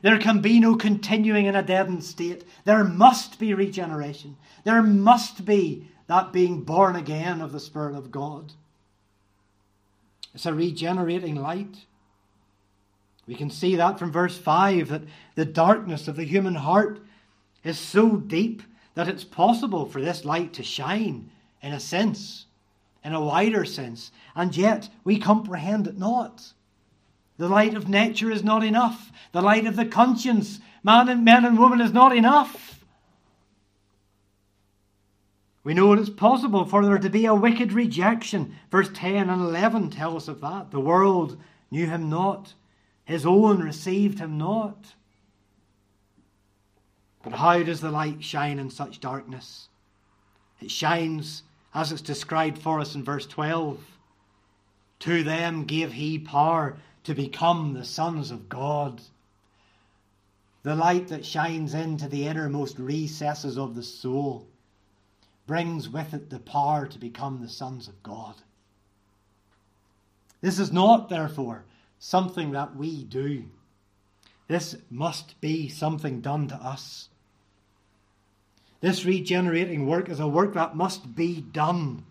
There 0.02 0.18
can 0.18 0.42
be 0.42 0.60
no 0.60 0.76
continuing 0.76 1.46
in 1.46 1.56
a 1.56 1.62
deadened 1.62 2.04
state. 2.04 2.44
There 2.64 2.84
must 2.84 3.38
be 3.38 3.54
regeneration. 3.54 4.36
There 4.64 4.82
must 4.82 5.46
be 5.46 5.88
that 6.06 6.32
being 6.32 6.62
born 6.62 6.96
again 6.96 7.40
of 7.40 7.52
the 7.52 7.60
Spirit 7.60 7.96
of 7.96 8.10
God. 8.10 8.52
It's 10.34 10.44
a 10.44 10.52
regenerating 10.52 11.36
light. 11.36 11.86
We 13.26 13.34
can 13.34 13.50
see 13.50 13.76
that 13.76 13.98
from 13.98 14.12
verse 14.12 14.36
5 14.36 14.88
that 14.90 15.02
the 15.34 15.44
darkness 15.44 16.08
of 16.08 16.16
the 16.16 16.24
human 16.24 16.56
heart 16.56 17.00
is 17.64 17.78
so 17.78 18.16
deep 18.16 18.62
that 18.94 19.08
it's 19.08 19.24
possible 19.24 19.86
for 19.86 20.00
this 20.00 20.24
light 20.24 20.52
to 20.54 20.62
shine 20.62 21.30
in 21.62 21.72
a 21.72 21.80
sense, 21.80 22.45
in 23.06 23.14
a 23.14 23.20
wider 23.20 23.64
sense, 23.64 24.10
and 24.34 24.56
yet 24.56 24.88
we 25.04 25.16
comprehend 25.16 25.86
it 25.86 25.96
not. 25.96 26.52
The 27.38 27.48
light 27.48 27.74
of 27.74 27.88
nature 27.88 28.32
is 28.32 28.42
not 28.42 28.64
enough. 28.64 29.12
The 29.30 29.40
light 29.40 29.64
of 29.64 29.76
the 29.76 29.86
conscience, 29.86 30.58
man 30.82 31.08
and 31.08 31.24
men 31.24 31.44
and 31.44 31.56
woman, 31.56 31.80
is 31.80 31.92
not 31.92 32.16
enough. 32.16 32.84
We 35.62 35.72
know 35.72 35.92
it 35.92 36.00
is 36.00 36.10
possible 36.10 36.64
for 36.64 36.84
there 36.84 36.98
to 36.98 37.08
be 37.08 37.26
a 37.26 37.34
wicked 37.34 37.72
rejection. 37.72 38.56
Verse 38.72 38.90
10 38.92 39.30
and 39.30 39.40
11 39.40 39.90
tell 39.90 40.16
us 40.16 40.26
of 40.26 40.40
that. 40.40 40.72
The 40.72 40.80
world 40.80 41.38
knew 41.70 41.86
him 41.86 42.10
not, 42.10 42.54
his 43.04 43.24
own 43.24 43.60
received 43.60 44.18
him 44.18 44.36
not. 44.36 44.94
But 47.22 47.34
how 47.34 47.62
does 47.62 47.80
the 47.80 47.92
light 47.92 48.24
shine 48.24 48.58
in 48.58 48.70
such 48.70 49.00
darkness? 49.00 49.68
It 50.60 50.72
shines 50.72 51.44
as 51.76 51.92
it's 51.92 52.00
described 52.00 52.58
for 52.58 52.80
us 52.80 52.94
in 52.94 53.04
verse 53.04 53.26
12. 53.26 53.78
To 55.00 55.22
them 55.22 55.64
gave 55.64 55.92
he 55.92 56.18
power 56.18 56.78
to 57.04 57.14
become 57.14 57.74
the 57.74 57.84
sons 57.84 58.30
of 58.30 58.48
God. 58.48 59.02
The 60.62 60.74
light 60.74 61.08
that 61.08 61.26
shines 61.26 61.74
into 61.74 62.08
the 62.08 62.26
innermost 62.26 62.78
recesses 62.78 63.58
of 63.58 63.74
the 63.74 63.82
soul 63.82 64.48
brings 65.46 65.86
with 65.88 66.14
it 66.14 66.30
the 66.30 66.40
power 66.40 66.86
to 66.86 66.98
become 66.98 67.42
the 67.42 67.48
sons 67.48 67.88
of 67.88 68.02
God. 68.02 68.34
This 70.40 70.58
is 70.58 70.72
not, 70.72 71.10
therefore, 71.10 71.66
something 71.98 72.52
that 72.52 72.74
we 72.74 73.04
do. 73.04 73.44
This 74.48 74.76
must 74.90 75.38
be 75.42 75.68
something 75.68 76.22
done 76.22 76.48
to 76.48 76.56
us. 76.56 77.10
This 78.86 79.04
regenerating 79.04 79.88
work 79.88 80.08
is 80.08 80.20
a 80.20 80.28
work 80.28 80.54
that 80.54 80.76
must 80.76 81.16
be 81.16 81.40
done. 81.40 82.04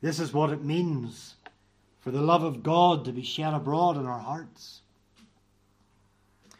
This 0.00 0.18
is 0.18 0.32
what 0.32 0.50
it 0.50 0.64
means 0.64 1.36
for 2.00 2.10
the 2.10 2.20
love 2.20 2.42
of 2.42 2.64
God 2.64 3.04
to 3.04 3.12
be 3.12 3.22
shed 3.22 3.54
abroad 3.54 3.96
in 3.96 4.06
our 4.06 4.18
hearts. 4.18 4.80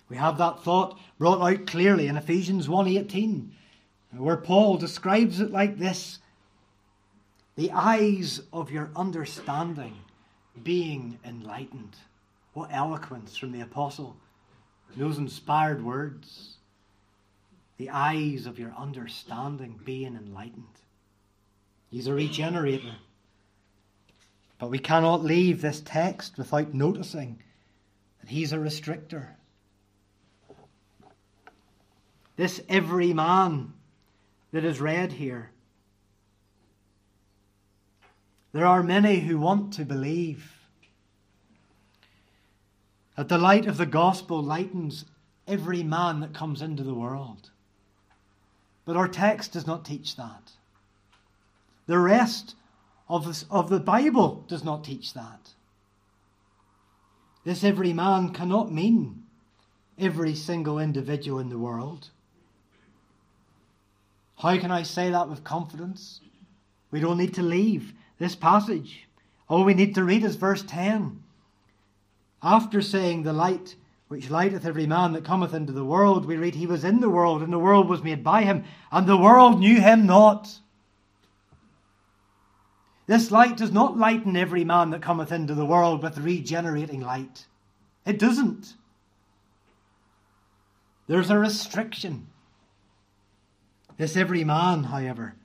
We 0.09 0.19
have 0.19 0.39
that 0.39 0.63
thought 0.63 1.01
brought 1.19 1.41
out 1.41 1.67
clearly 1.67 2.07
in 2.07 2.17
Ephesians 2.17 2.69
1:18, 2.69 3.51
where 4.13 4.37
Paul 4.37 4.77
describes 4.77 5.41
it 5.41 5.51
like 5.51 5.79
this: 5.79 6.21
the 7.57 7.73
eyes 7.73 8.41
of 8.53 8.71
your 8.71 8.93
understanding 8.95 9.97
being 10.63 11.19
enlightened. 11.25 11.97
What 12.53 12.71
eloquence 12.71 13.37
from 13.37 13.51
the 13.51 13.63
apostle. 13.63 14.17
Those 14.97 15.19
inspired 15.19 15.83
words. 15.83 16.59
The 17.83 17.90
eyes 17.90 18.47
of 18.47 18.61
your 18.61 18.73
understanding 18.79 19.81
being 19.85 20.14
enlightened. 20.14 20.79
He's 21.90 22.07
a 22.07 22.14
regenerator. 22.14 22.95
But 24.61 24.71
we 24.71 24.79
cannot 24.79 25.25
leave 25.25 25.61
this 25.61 25.83
text 25.85 26.38
without 26.38 26.73
noticing 26.73 27.42
that 28.21 28.31
he's 28.31 28.53
a 28.53 28.59
restrictor. 28.59 29.31
This 32.37 32.61
every 32.68 33.12
man 33.12 33.73
that 34.53 34.64
is 34.64 34.81
read 34.81 35.14
here. 35.14 35.51
There 38.53 38.64
are 38.64 38.85
many 38.85 39.18
who 39.18 39.40
want 39.40 39.73
to 39.73 39.85
believe 39.85 40.53
that 43.16 43.29
the 43.29 43.38
light 43.38 43.66
of 43.66 43.77
the 43.77 43.87
gospel 43.87 44.40
lightens 44.40 45.05
every 45.49 45.83
man 45.83 46.21
that 46.21 46.33
comes 46.33 46.62
into 46.62 46.85
the 46.85 46.95
world. 46.95 47.51
But 48.85 48.97
our 48.97 49.09
text 49.09 49.53
does 49.53 49.66
not 49.66 49.85
teach 49.85 50.16
that. 50.16 50.53
The 51.87 51.99
rest 51.99 52.55
of, 53.09 53.27
this, 53.27 53.45
of 53.51 53.68
the 53.68 53.81
Bible 53.81 54.45
does 54.49 54.64
not 54.64 54.85
teach 54.85 55.14
that. 55.14 55.51
This 57.45 57.64
every 57.64 57.92
man 57.92 58.31
cannot 58.33 58.73
mean 58.73 59.25
every 59.99 60.35
single 60.35 60.79
individual 60.79 61.38
in 61.38 61.49
the 61.49 61.59
world. 61.59 62.11
How 64.38 64.59
can 64.59 64.71
I 64.71 64.83
say 64.83 65.11
that 65.11 65.29
with 65.29 65.45
confidence? 65.45 66.21
We 66.90 67.01
don't 67.01 67.18
need 67.18 67.35
to 67.35 67.42
leave 67.42 67.92
this 68.18 68.35
passage. 68.35 69.07
All 69.49 69.64
we 69.64 69.75
need 69.75 69.95
to 69.95 70.05
read 70.05 70.25
is 70.25 70.37
verse 70.37 70.62
10. 70.62 71.23
After 72.42 72.81
saying, 72.81 73.23
The 73.23 73.33
light 73.33 73.77
which 74.12 74.29
lighteth 74.29 74.66
every 74.66 74.87
man 74.87 75.14
that 75.14 75.25
cometh 75.25 75.55
into 75.55 75.72
the 75.72 75.87
world, 75.87 76.27
we 76.27 76.37
read, 76.37 76.55
He 76.55 76.66
was 76.66 76.85
in 76.85 77.01
the 77.01 77.09
world, 77.09 77.40
and 77.42 77.51
the 77.51 77.59
world 77.59 77.88
was 77.88 78.03
made 78.03 78.22
by 78.22 78.42
him, 78.42 78.62
and 78.90 79.07
the 79.07 79.16
world 79.16 79.59
knew 79.59 79.81
him 79.81 80.05
not. 80.05 80.59
This 83.07 83.31
light 83.31 83.57
does 83.57 83.72
not 83.72 83.96
lighten 83.96 84.37
every 84.37 84.64
man 84.64 84.90
that 84.90 85.01
cometh 85.01 85.33
into 85.33 85.55
the 85.55 85.64
world 85.64 86.03
with 86.03 86.18
regenerating 86.18 87.01
light. 87.01 87.46
It 88.05 88.18
doesn't. 88.18 88.75
There's 91.07 91.31
a 91.31 91.38
restriction. 91.38 92.27
This 93.96 94.14
every 94.14 94.44
man, 94.44 94.85
however, 94.85 95.37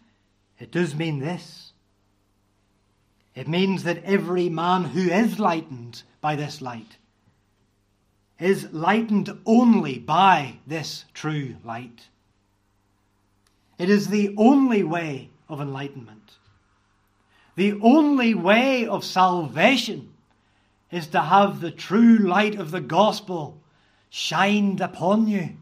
it 0.59 0.73
does 0.73 0.93
mean 0.93 1.19
this. 1.19 1.71
It 3.33 3.47
means 3.47 3.83
that 3.83 4.03
every 4.03 4.49
man 4.49 4.83
who 4.83 5.09
is 5.09 5.39
lightened 5.39 6.03
by 6.19 6.35
this 6.35 6.61
light 6.61 6.97
is 8.39 8.71
lightened 8.71 9.29
only 9.45 9.97
by 9.97 10.59
this 10.67 11.05
true 11.13 11.55
light. 11.63 12.07
It 13.77 13.89
is 13.89 14.07
the 14.07 14.33
only 14.37 14.83
way 14.83 15.29
of 15.49 15.61
enlightenment. 15.61 16.37
The 17.55 17.79
only 17.81 18.35
way 18.35 18.85
of 18.85 19.03
salvation 19.03 20.13
is 20.91 21.07
to 21.07 21.21
have 21.21 21.59
the 21.59 21.71
true 21.71 22.17
light 22.17 22.55
of 22.55 22.71
the 22.71 22.81
gospel 22.81 23.61
shined 24.09 24.81
upon 24.81 25.27
you. 25.27 25.57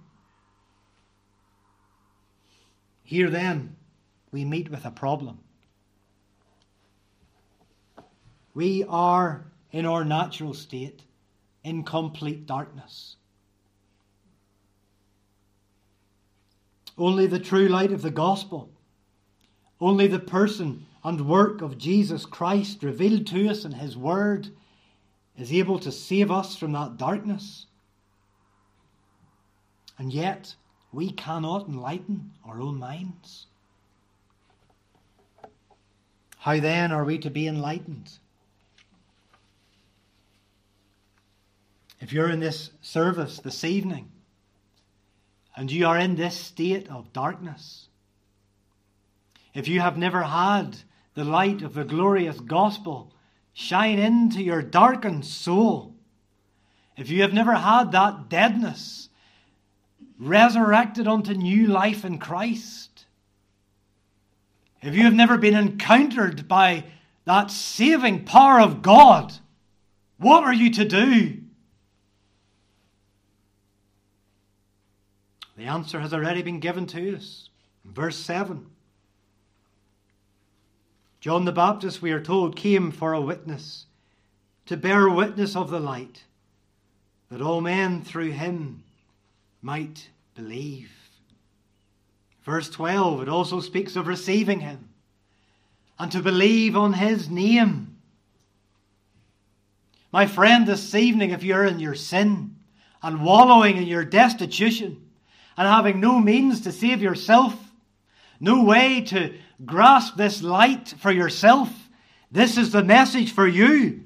Here 3.03 3.29
then, 3.29 3.75
we 4.31 4.43
meet 4.43 4.69
with 4.69 4.85
a 4.85 4.91
problem. 4.91 5.39
We 8.53 8.83
are, 8.87 9.45
in 9.71 9.85
our 9.85 10.03
natural 10.03 10.53
state, 10.53 11.01
in 11.65 11.83
complete 11.83 12.45
darkness. 12.45 13.15
Only 16.95 17.25
the 17.25 17.39
true 17.39 17.67
light 17.67 17.91
of 17.91 18.03
the 18.03 18.11
gospel, 18.11 18.69
only 19.81 20.07
the 20.07 20.19
person 20.19 20.85
and 21.03 21.27
work 21.27 21.61
of 21.61 21.79
Jesus 21.79 22.25
Christ 22.25 22.83
revealed 22.83 23.27
to 23.27 23.49
us 23.49 23.65
in 23.65 23.73
His 23.73 23.97
Word 23.97 24.49
is 25.37 25.51
able 25.51 25.79
to 25.79 25.91
save 25.91 26.31
us 26.31 26.55
from 26.55 26.71
that 26.73 26.97
darkness. 26.97 27.65
And 29.97 30.13
yet, 30.13 30.55
we 30.93 31.11
cannot 31.11 31.67
enlighten 31.67 32.31
our 32.45 32.61
own 32.61 32.77
minds. 32.77 33.47
How 36.37 36.59
then 36.59 36.91
are 36.91 37.03
we 37.03 37.17
to 37.17 37.31
be 37.31 37.47
enlightened? 37.47 38.19
If 41.99 42.11
you're 42.13 42.29
in 42.29 42.39
this 42.39 42.71
service 42.81 43.39
this 43.39 43.63
evening 43.63 44.11
and 45.55 45.71
you 45.71 45.87
are 45.87 45.97
in 45.97 46.15
this 46.15 46.37
state 46.37 46.89
of 46.89 47.13
darkness, 47.13 47.87
if 49.53 49.67
you 49.67 49.79
have 49.79 49.97
never 49.97 50.23
had 50.23 50.77
the 51.15 51.23
light 51.23 51.61
of 51.61 51.73
the 51.73 51.85
glorious 51.85 52.39
gospel 52.39 53.11
shine 53.53 53.97
into 53.97 54.43
your 54.43 54.61
darkened 54.61 55.25
soul. 55.25 55.95
If 56.97 57.09
you 57.09 57.21
have 57.21 57.33
never 57.33 57.53
had 57.53 57.93
that 57.93 58.29
deadness 58.29 59.09
resurrected 60.19 61.07
unto 61.07 61.33
new 61.33 61.67
life 61.67 62.05
in 62.05 62.19
Christ, 62.19 63.05
if 64.81 64.93
you 64.93 65.03
have 65.03 65.13
never 65.13 65.37
been 65.37 65.55
encountered 65.55 66.47
by 66.47 66.83
that 67.23 67.49
saving 67.49 68.25
power 68.25 68.59
of 68.59 68.81
God, 68.81 69.33
what 70.17 70.43
are 70.43 70.53
you 70.53 70.69
to 70.71 70.85
do? 70.85 71.37
The 75.55 75.65
answer 75.65 75.99
has 75.99 76.13
already 76.13 76.41
been 76.41 76.59
given 76.59 76.85
to 76.87 77.15
us. 77.15 77.49
Verse 77.85 78.17
7. 78.17 78.65
John 81.21 81.45
the 81.45 81.51
Baptist, 81.51 82.01
we 82.01 82.11
are 82.11 82.21
told, 82.21 82.55
came 82.55 82.91
for 82.91 83.13
a 83.13 83.21
witness, 83.21 83.85
to 84.67 84.77
bear 84.77 85.09
witness 85.09 85.55
of 85.55 85.69
the 85.69 85.79
light, 85.79 86.23
that 87.31 87.41
all 87.41 87.61
men 87.61 88.03
through 88.03 88.31
him 88.31 88.83
might 89.61 90.09
believe. 90.35 90.91
Verse 92.43 92.69
12, 92.69 93.23
it 93.23 93.29
also 93.29 93.59
speaks 93.59 93.95
of 93.95 94.05
receiving 94.05 94.59
him 94.59 94.89
and 95.97 96.11
to 96.11 96.21
believe 96.21 96.75
on 96.75 96.93
his 96.93 97.29
name. 97.29 97.97
My 100.11 100.27
friend, 100.27 100.67
this 100.67 100.93
evening, 100.93 101.31
if 101.31 101.43
you're 101.43 101.65
in 101.65 101.79
your 101.79 101.95
sin 101.95 102.55
and 103.01 103.25
wallowing 103.25 103.77
in 103.77 103.87
your 103.87 104.05
destitution 104.05 105.04
and 105.57 105.67
having 105.67 105.99
no 105.99 106.19
means 106.19 106.61
to 106.61 106.71
save 106.71 107.01
yourself, 107.01 107.55
no 108.39 108.63
way 108.63 109.01
to 109.01 109.33
grasp 109.63 110.17
this 110.17 110.41
light 110.41 110.93
for 110.97 111.11
yourself, 111.11 111.69
this 112.31 112.57
is 112.57 112.71
the 112.71 112.83
message 112.83 113.31
for 113.31 113.47
you. 113.47 114.03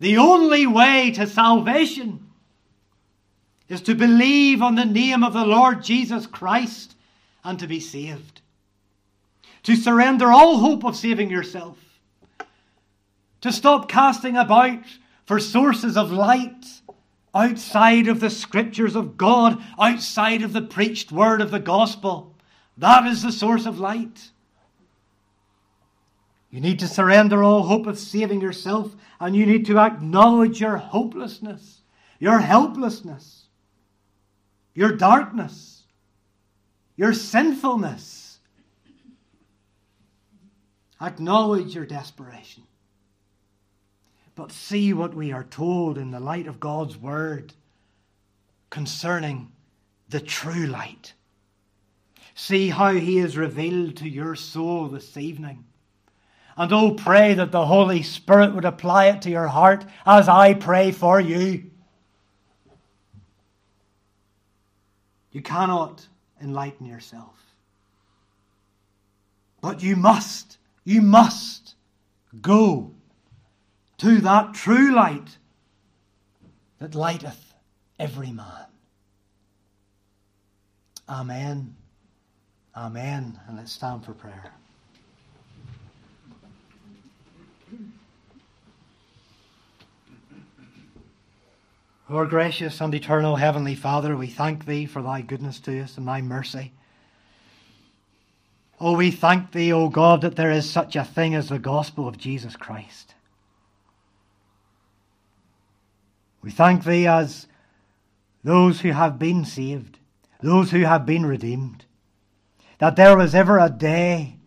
The 0.00 0.18
only 0.18 0.66
way 0.66 1.10
to 1.12 1.26
salvation 1.26 2.28
is 3.68 3.80
to 3.82 3.94
believe 3.94 4.62
on 4.62 4.74
the 4.74 4.84
name 4.84 5.24
of 5.24 5.32
the 5.32 5.44
Lord 5.44 5.82
Jesus 5.82 6.26
Christ 6.26 6.94
and 7.42 7.58
to 7.58 7.66
be 7.66 7.80
saved. 7.80 8.40
To 9.64 9.76
surrender 9.76 10.30
all 10.30 10.58
hope 10.58 10.84
of 10.84 10.96
saving 10.96 11.30
yourself. 11.30 11.78
To 13.42 13.52
stop 13.52 13.88
casting 13.88 14.36
about 14.36 14.84
for 15.24 15.38
sources 15.38 15.96
of 15.96 16.10
light 16.10 16.64
outside 17.34 18.08
of 18.08 18.20
the 18.20 18.30
scriptures 18.30 18.96
of 18.96 19.16
God, 19.16 19.62
outside 19.78 20.42
of 20.42 20.52
the 20.52 20.62
preached 20.62 21.12
word 21.12 21.40
of 21.40 21.50
the 21.50 21.60
gospel. 21.60 22.34
That 22.76 23.06
is 23.06 23.22
the 23.22 23.32
source 23.32 23.66
of 23.66 23.78
light. 23.78 24.30
You 26.50 26.60
need 26.60 26.78
to 26.78 26.88
surrender 26.88 27.42
all 27.42 27.64
hope 27.64 27.86
of 27.86 27.98
saving 27.98 28.40
yourself, 28.40 28.94
and 29.20 29.36
you 29.36 29.44
need 29.44 29.66
to 29.66 29.78
acknowledge 29.78 30.60
your 30.60 30.78
hopelessness, 30.78 31.82
your 32.18 32.38
helplessness, 32.38 33.44
your 34.74 34.92
darkness, 34.92 35.82
your 36.96 37.12
sinfulness. 37.12 38.38
Acknowledge 41.00 41.74
your 41.74 41.86
desperation. 41.86 42.64
But 44.38 44.52
see 44.52 44.92
what 44.92 45.14
we 45.14 45.32
are 45.32 45.42
told 45.42 45.98
in 45.98 46.12
the 46.12 46.20
light 46.20 46.46
of 46.46 46.60
God's 46.60 46.96
Word 46.96 47.54
concerning 48.70 49.50
the 50.10 50.20
true 50.20 50.68
light. 50.68 51.14
See 52.36 52.68
how 52.68 52.92
He 52.92 53.18
is 53.18 53.36
revealed 53.36 53.96
to 53.96 54.08
your 54.08 54.36
soul 54.36 54.86
this 54.86 55.16
evening. 55.16 55.64
And 56.56 56.72
oh, 56.72 56.92
pray 56.92 57.34
that 57.34 57.50
the 57.50 57.66
Holy 57.66 58.04
Spirit 58.04 58.54
would 58.54 58.64
apply 58.64 59.06
it 59.06 59.22
to 59.22 59.30
your 59.30 59.48
heart 59.48 59.84
as 60.06 60.28
I 60.28 60.54
pray 60.54 60.92
for 60.92 61.20
you. 61.20 61.72
You 65.32 65.42
cannot 65.42 66.06
enlighten 66.40 66.86
yourself. 66.86 67.34
But 69.60 69.82
you 69.82 69.96
must, 69.96 70.58
you 70.84 71.02
must 71.02 71.74
go 72.40 72.92
to 73.98 74.20
that 74.20 74.54
true 74.54 74.94
light 74.94 75.36
that 76.78 76.94
lighteth 76.94 77.54
every 77.98 78.30
man. 78.30 78.66
Amen. 81.08 81.74
Amen. 82.76 83.40
And 83.48 83.56
let's 83.56 83.72
stand 83.72 84.04
for 84.04 84.12
prayer. 84.12 84.52
Our 92.08 92.24
gracious 92.24 92.80
and 92.80 92.94
eternal 92.94 93.36
Heavenly 93.36 93.74
Father, 93.74 94.16
we 94.16 94.28
thank 94.28 94.64
Thee 94.64 94.86
for 94.86 95.02
Thy 95.02 95.20
goodness 95.20 95.60
to 95.60 95.80
us 95.80 95.98
and 95.98 96.08
Thy 96.08 96.22
mercy. 96.22 96.72
Oh, 98.80 98.96
we 98.96 99.10
thank 99.10 99.52
Thee, 99.52 99.72
O 99.72 99.88
God, 99.88 100.22
that 100.22 100.36
there 100.36 100.50
is 100.50 100.70
such 100.70 100.96
a 100.96 101.04
thing 101.04 101.34
as 101.34 101.48
the 101.48 101.58
gospel 101.58 102.08
of 102.08 102.16
Jesus 102.16 102.56
Christ. 102.56 103.14
We 106.48 106.52
thank 106.52 106.84
Thee 106.84 107.06
as 107.06 107.46
those 108.42 108.80
who 108.80 108.92
have 108.92 109.18
been 109.18 109.44
saved, 109.44 109.98
those 110.40 110.70
who 110.70 110.84
have 110.84 111.04
been 111.04 111.26
redeemed, 111.26 111.84
that 112.78 112.96
there 112.96 113.18
was 113.18 113.34
ever 113.34 113.58
a 113.58 113.68
day 113.68 114.38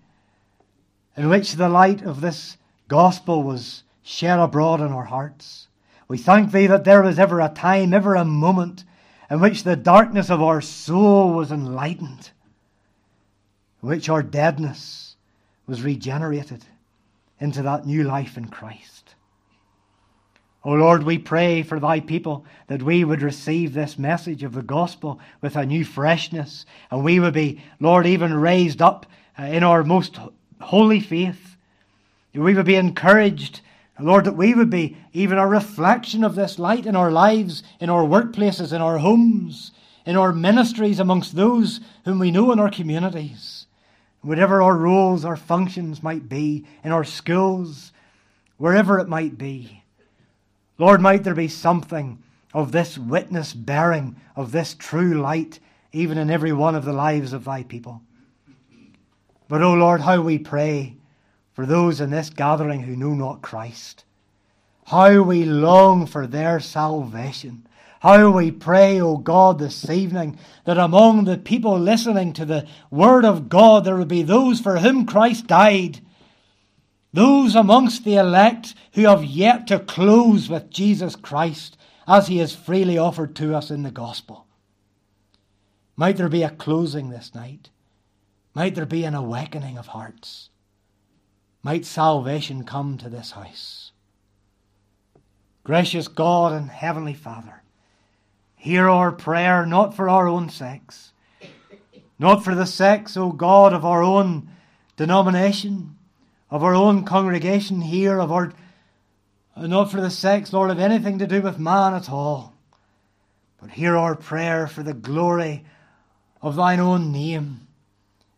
in 1.16 1.30
which 1.30 1.54
the 1.54 1.70
light 1.70 2.02
of 2.02 2.20
this 2.20 2.58
gospel 2.88 3.44
was 3.44 3.84
shed 4.02 4.40
abroad 4.40 4.82
in 4.82 4.88
our 4.88 5.06
hearts 5.06 5.68
we 6.12 6.18
thank 6.18 6.52
Thee 6.52 6.66
that 6.68 6.84
there 6.84 7.04
was 7.04 7.20
ever 7.20 7.40
a 7.40 7.48
time, 7.48 7.94
ever 7.94 8.16
a 8.16 8.26
moment, 8.26 8.84
in 9.30 9.40
which 9.40 9.64
the 9.64 9.78
darkness 9.78 10.32
of 10.32 10.42
our 10.42 10.60
soul 10.60 11.34
was 11.34 11.52
enlightened, 11.52 12.32
in 13.82 13.90
which 13.90 14.10
our 14.10 14.22
deadness 14.22 15.16
was 15.68 15.84
regenerated 15.84 16.66
into 17.40 17.62
that 17.62 17.86
new 17.86 18.04
life 18.04 18.38
in 18.38 18.48
Christ. 18.50 19.01
O 20.64 20.74
Lord, 20.74 21.04
we 21.04 21.18
pray 21.18 21.64
for 21.64 21.80
Thy 21.80 22.00
people 22.00 22.46
that 22.68 22.84
we 22.84 23.04
would 23.04 23.22
receive 23.22 23.74
this 23.74 23.98
message 23.98 24.44
of 24.44 24.54
the 24.54 24.62
gospel 24.62 25.20
with 25.42 25.56
a 25.56 25.66
new 25.66 25.84
freshness, 25.84 26.66
and 26.92 27.04
we 27.04 27.20
would 27.20 27.34
be, 27.34 27.62
Lord, 27.80 28.06
even 28.06 28.34
raised 28.34 28.82
up 28.82 29.06
uh, 29.40 29.44
in 29.44 29.64
our 29.64 29.84
most 29.84 30.20
holy 30.60 31.00
faith. 31.00 31.56
We 32.34 32.54
would 32.54 32.66
be 32.66 32.76
encouraged 32.76 33.62
Lord, 34.02 34.26
that 34.26 34.36
we 34.36 34.54
would 34.54 34.70
be 34.70 34.98
even 35.14 35.38
a 35.38 35.48
reflection 35.48 36.24
of 36.24 36.36
this 36.36 36.58
light 36.58 36.86
in 36.86 36.96
our 36.96 37.12
lives, 37.12 37.64
in 37.80 37.90
our 37.90 38.04
workplaces, 38.04 38.74
in 38.74 38.82
our 38.82 38.98
homes, 38.98 39.72
in 40.06 40.16
our 40.16 40.34
ministries, 40.34 41.00
amongst 41.00 41.36
those 41.36 41.80
whom 42.06 42.20
we 42.20 42.32
know 42.32 42.52
in 42.52 42.60
our 42.60 42.70
communities. 42.70 43.68
Whatever 44.22 44.62
our 44.62 44.76
roles, 44.76 45.26
our 45.26 45.38
functions 45.38 46.04
might 46.04 46.30
be, 46.30 46.66
in 46.84 46.92
our 46.92 47.04
schools, 47.04 47.92
wherever 48.58 49.00
it 49.00 49.08
might 49.08 49.38
be. 49.38 49.81
Lord, 50.82 51.00
might 51.00 51.24
there 51.24 51.36
be 51.36 51.48
something 51.48 52.24
of 52.56 52.72
this 52.72 52.98
witness 52.98 53.54
bearing 53.54 54.16
of 54.36 54.52
this 54.52 54.74
true 54.74 55.14
light, 55.22 55.60
even 55.92 56.18
in 56.18 56.32
every 56.32 56.52
one 56.52 56.74
of 56.74 56.86
the 56.86 56.92
lives 56.92 57.34
of 57.34 57.46
thy 57.46 57.62
people. 57.62 58.02
But, 59.48 59.62
O 59.62 59.74
oh 59.74 59.74
Lord, 59.76 60.02
how 60.02 60.22
we 60.22 60.40
pray 60.40 60.96
for 61.54 61.68
those 61.68 62.02
in 62.02 62.10
this 62.10 62.32
gathering 62.32 62.82
who 62.82 62.96
know 62.96 63.14
not 63.14 63.44
Christ. 63.44 64.06
How 64.88 65.22
we 65.22 65.46
long 65.46 66.08
for 66.08 66.26
their 66.26 66.60
salvation. 66.60 67.68
How 68.00 68.32
we 68.32 68.50
pray, 68.50 69.00
O 69.00 69.18
God, 69.18 69.60
this 69.60 69.88
evening 69.88 70.40
that 70.66 70.80
among 70.80 71.26
the 71.26 71.38
people 71.38 71.78
listening 71.78 72.34
to 72.34 72.46
the 72.46 72.68
Word 72.90 73.24
of 73.24 73.50
God 73.50 73.86
there 73.86 73.98
will 73.98 74.06
be 74.06 74.24
those 74.24 74.60
for 74.60 74.80
whom 74.80 75.06
Christ 75.06 75.46
died. 75.46 76.00
Those 77.14 77.56
amongst 77.56 78.04
the 78.04 78.16
elect 78.16 78.74
who 78.94 79.04
have 79.04 79.24
yet 79.24 79.68
to 79.68 79.80
close 79.80 80.50
with 80.50 80.70
Jesus 80.70 81.16
Christ 81.16 81.78
as 82.08 82.28
He 82.28 82.38
has 82.38 82.56
freely 82.56 82.98
offered 82.98 83.36
to 83.38 83.56
us 83.56 83.70
in 83.70 83.84
the 83.84 83.92
gospel. 83.92 84.48
Might 85.96 86.18
there 86.18 86.30
be 86.30 86.44
a 86.44 86.50
closing 86.50 87.10
this 87.10 87.36
night? 87.36 87.70
Might 88.54 88.76
there 88.76 88.86
be 88.86 89.04
an 89.04 89.16
awakening 89.16 89.78
of 89.78 89.88
hearts? 89.88 90.50
might 91.64 91.86
salvation 91.86 92.64
come 92.64 92.98
to 92.98 93.10
this 93.10 93.32
house. 93.32 93.92
Gracious 95.64 96.08
God 96.08 96.54
and 96.54 96.70
Heavenly 96.70 97.14
Father, 97.14 97.62
hear 98.56 98.90
our 98.90 99.12
prayer 99.12 99.66
not 99.66 99.96
for 99.96 100.10
our 100.10 100.28
own 100.28 100.50
sakes, 100.50 101.14
not 102.18 102.44
for 102.44 102.56
the 102.56 102.66
sakes, 102.66 103.16
O 103.16 103.32
God, 103.32 103.74
of 103.74 103.86
our 103.86 104.02
own 104.02 104.50
denomination, 104.98 105.98
of 106.52 106.64
our 106.64 106.76
own 106.76 107.06
congregation 107.06 107.82
here, 107.82 108.20
of 108.20 108.32
our 108.32 108.54
not 109.56 109.92
for 109.92 110.02
the 110.02 110.10
sakes, 110.10 110.54
Lord, 110.54 110.70
of 110.70 110.80
anything 110.80 111.20
to 111.20 111.28
do 111.28 111.42
with 111.42 111.60
man 111.60 111.94
at 111.94 112.10
all, 112.10 112.54
but 113.60 113.72
hear 113.72 113.98
our 113.98 114.16
prayer 114.16 114.68
for 114.68 114.84
the 114.84 114.94
glory 114.94 115.64
of 116.42 116.56
thine 116.56 116.80
own 116.80 117.12
name 117.12 117.68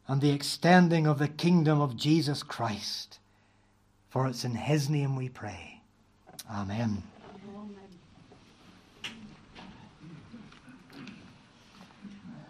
and 0.07 0.21
the 0.21 0.31
extending 0.31 1.07
of 1.07 1.19
the 1.19 1.27
kingdom 1.27 1.81
of 1.81 1.95
Jesus 1.95 2.43
Christ. 2.43 3.19
For 4.09 4.27
it's 4.27 4.43
in 4.43 4.55
his 4.55 4.89
name 4.89 5.15
we 5.15 5.29
pray. 5.29 5.81
Amen. 6.51 7.03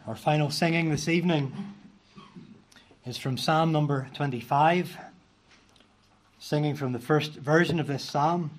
Our 0.08 0.16
final 0.16 0.50
singing 0.50 0.90
this 0.90 1.08
evening 1.08 1.54
is 3.06 3.18
from 3.18 3.38
Psalm 3.38 3.72
number 3.72 4.10
25, 4.14 4.98
singing 6.44 6.76
from 6.76 6.92
the 6.92 7.00
first 7.00 7.36
version 7.36 7.80
of 7.80 7.88
this 7.88 8.04
psalm. 8.04 8.52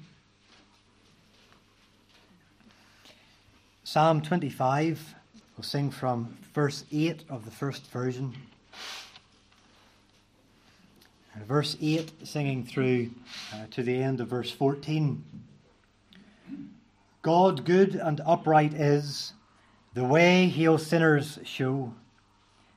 Psalm 3.84 4.22
25, 4.22 5.14
we'll 5.54 5.62
sing 5.62 5.90
from 5.90 6.34
verse 6.54 6.84
8 6.90 7.24
of 7.28 7.44
the 7.44 7.50
first 7.50 7.90
version 7.90 8.34
verse 11.46 11.76
8, 11.78 12.10
singing 12.22 12.64
through 12.64 13.10
uh, 13.52 13.66
to 13.72 13.82
the 13.82 14.02
end 14.02 14.20
of 14.20 14.28
verse 14.28 14.50
14. 14.50 15.22
God 17.20 17.66
good 17.66 17.96
and 17.96 18.20
upright 18.24 18.72
is, 18.72 19.34
the 19.92 20.04
way 20.04 20.46
he'll 20.46 20.78
sinners 20.78 21.38
show. 21.44 21.92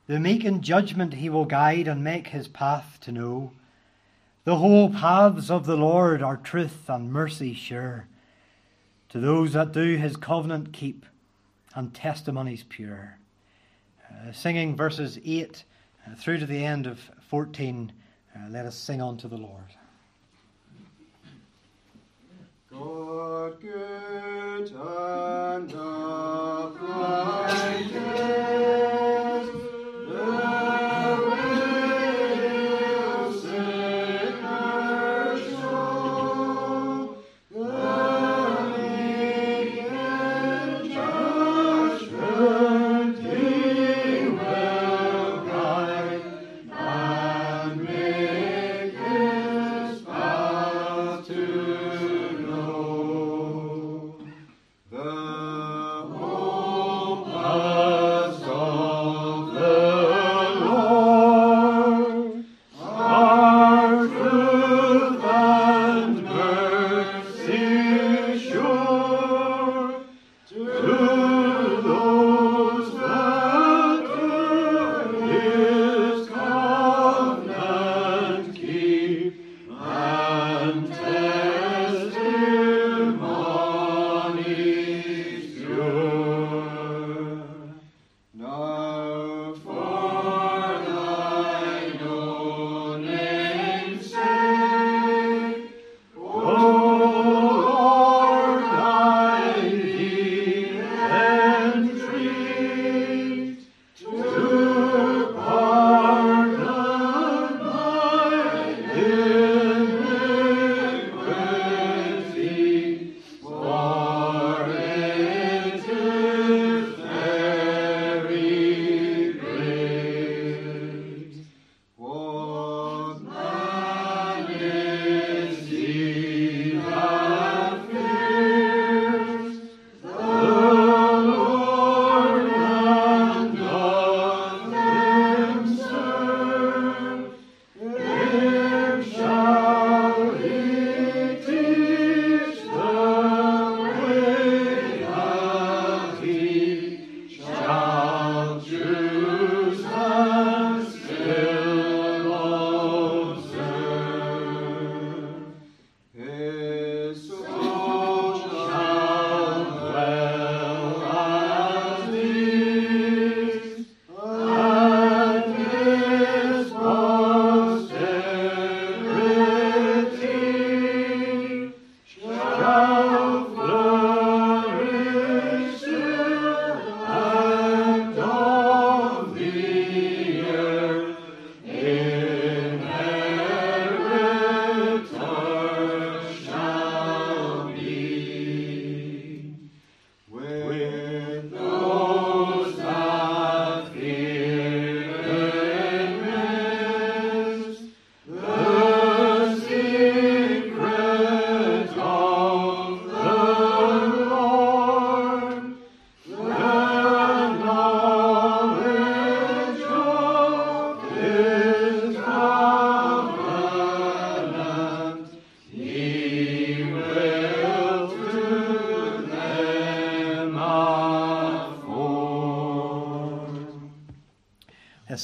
The 0.07 0.19
meek 0.19 0.43
in 0.43 0.61
judgment 0.61 1.13
he 1.13 1.29
will 1.29 1.45
guide 1.45 1.87
and 1.87 2.03
make 2.03 2.27
his 2.27 2.47
path 2.47 2.97
to 3.01 3.11
know. 3.11 3.51
The 4.47 4.55
whole 4.55 4.89
paths 4.89 5.51
of 5.51 5.65
the 5.65 5.75
Lord 5.75 6.23
are 6.23 6.37
truth 6.37 6.87
and 6.87 7.11
mercy 7.11 7.53
sure 7.53 8.07
to 9.09 9.19
those 9.19 9.51
that 9.51 9.73
do 9.73 9.97
his 9.97 10.15
covenant 10.15 10.71
keep 10.71 11.05
and 11.75 11.93
testimonies 11.93 12.63
pure. 12.63 13.19
Uh, 14.09 14.31
singing 14.31 14.77
verses 14.77 15.19
8 15.25 15.65
uh, 16.07 16.15
through 16.15 16.37
to 16.37 16.45
the 16.45 16.63
end 16.63 16.87
of 16.87 16.97
14, 17.27 17.91
uh, 18.33 18.39
let 18.49 18.65
us 18.65 18.77
sing 18.77 19.01
unto 19.01 19.27
the 19.27 19.35
Lord. 19.35 19.65
God 22.71 23.59
good 23.59 24.71
and 24.71 25.73
upright. 25.73 27.17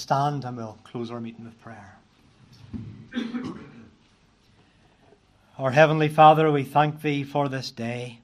Stand 0.03 0.43
and 0.43 0.57
we'll 0.57 0.77
close 0.83 1.09
our 1.09 1.21
meeting 1.21 1.45
with 1.45 1.57
prayer. 1.61 1.95
our 5.57 5.71
Heavenly 5.71 6.09
Father, 6.09 6.51
we 6.51 6.65
thank 6.65 7.01
Thee 7.01 7.23
for 7.23 7.47
this 7.47 7.71
day. 7.71 8.19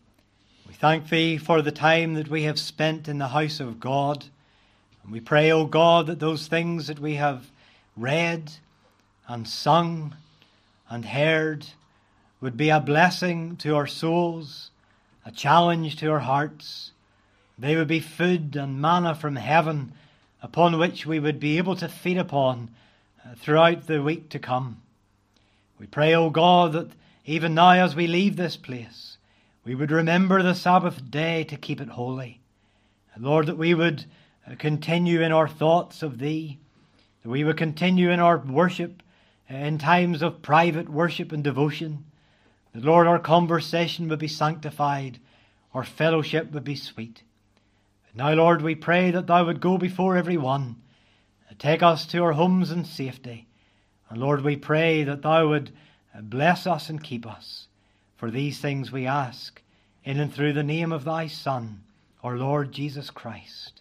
We 0.68 0.74
thank 0.74 1.08
Thee 1.08 1.38
for 1.38 1.62
the 1.62 1.72
time 1.72 2.16
that 2.16 2.28
we 2.28 2.44
have 2.44 2.60
spent 2.60 3.08
in 3.08 3.18
the 3.18 3.30
house 3.30 3.62
of 3.62 3.80
God. 3.80 4.26
And 5.04 5.14
we 5.14 5.22
pray, 5.22 5.52
O 5.52 5.66
God, 5.66 6.08
that 6.08 6.20
those 6.20 6.48
things 6.48 6.88
that 6.88 7.00
we 7.00 7.16
have 7.16 7.50
read 7.96 8.52
and 9.30 9.48
sung 9.48 10.18
and 10.90 11.06
heard 11.06 11.66
would 12.42 12.58
be 12.58 12.70
a 12.70 12.82
blessing 12.82 13.56
to 13.56 13.78
our 13.78 13.88
souls, 13.88 14.72
a 15.26 15.32
challenge 15.32 15.96
to 16.00 16.12
our 16.12 16.20
hearts. 16.20 16.92
They 17.58 17.78
would 17.78 17.88
be 17.88 18.02
food 18.02 18.58
and 18.58 18.82
manna 18.82 19.16
from 19.16 19.38
heaven 19.38 19.94
upon 20.42 20.78
which 20.78 21.06
we 21.06 21.20
would 21.20 21.40
be 21.40 21.58
able 21.58 21.76
to 21.76 21.88
feed 21.88 22.18
upon 22.18 22.70
uh, 23.26 23.36
throughout 23.36 23.88
the 23.88 24.02
week 24.02 24.30
to 24.30 24.40
come. 24.40 24.82
We 25.80 25.86
pray, 25.88 26.14
O 26.14 26.30
God, 26.30 26.74
that 26.74 26.92
even 27.26 27.54
now 27.54 27.72
as 27.72 27.96
we 27.96 28.08
leave 28.08 28.36
this 28.36 28.58
place, 28.58 29.18
we 29.64 29.76
would 29.76 29.92
remember 29.92 30.42
the 30.42 30.56
Sabbath 30.56 31.10
day 31.12 31.44
to 31.46 31.58
keep 31.58 31.80
it 31.80 31.90
holy. 31.90 32.40
Lord, 33.20 33.48
that 33.48 33.58
we 33.58 33.74
would 33.74 34.06
uh, 34.48 34.56
continue 34.58 35.22
in 35.22 35.34
our 35.34 35.48
thoughts 35.48 36.02
of 36.02 36.20
Thee, 36.20 36.58
that 37.22 37.30
we 37.30 37.44
would 37.44 37.58
continue 37.58 38.12
in 38.12 38.20
our 38.22 38.38
worship 38.38 39.04
uh, 39.52 39.56
in 39.56 39.78
times 39.78 40.22
of 40.22 40.42
private 40.42 40.88
worship 40.88 41.32
and 41.34 41.44
devotion. 41.44 42.06
That, 42.74 42.86
Lord, 42.86 43.08
our 43.08 43.20
conversation 43.20 44.08
would 44.08 44.20
be 44.20 44.30
sanctified, 44.30 45.20
our 45.74 45.84
fellowship 45.84 46.52
would 46.52 46.64
be 46.64 46.76
sweet. 46.76 47.24
Now, 48.14 48.34
Lord, 48.34 48.62
we 48.62 48.76
pray 48.76 49.12
that 49.12 49.28
Thou 49.28 49.46
would 49.46 49.62
go 49.62 49.78
before 49.78 50.18
every 50.18 50.38
one, 50.38 50.78
take 51.58 51.84
us 51.84 52.06
to 52.08 52.24
our 52.24 52.34
homes 52.34 52.72
in 52.72 52.86
safety. 52.86 53.48
And 54.10 54.20
Lord, 54.20 54.42
we 54.44 54.56
pray 54.56 55.04
that 55.04 55.22
Thou 55.22 55.50
would 55.50 55.72
bless 56.22 56.66
us 56.66 56.90
and 56.90 57.04
keep 57.04 57.28
us. 57.28 57.68
For 58.18 58.32
these 58.32 58.60
things 58.60 58.92
we 58.92 59.06
ask 59.06 59.62
in 60.04 60.20
and 60.20 60.34
through 60.34 60.54
the 60.54 60.64
name 60.64 60.92
of 60.92 61.06
thy 61.06 61.28
Son, 61.28 61.84
our 62.24 62.36
Lord 62.36 62.72
Jesus 62.72 63.10
Christ. 63.10 63.79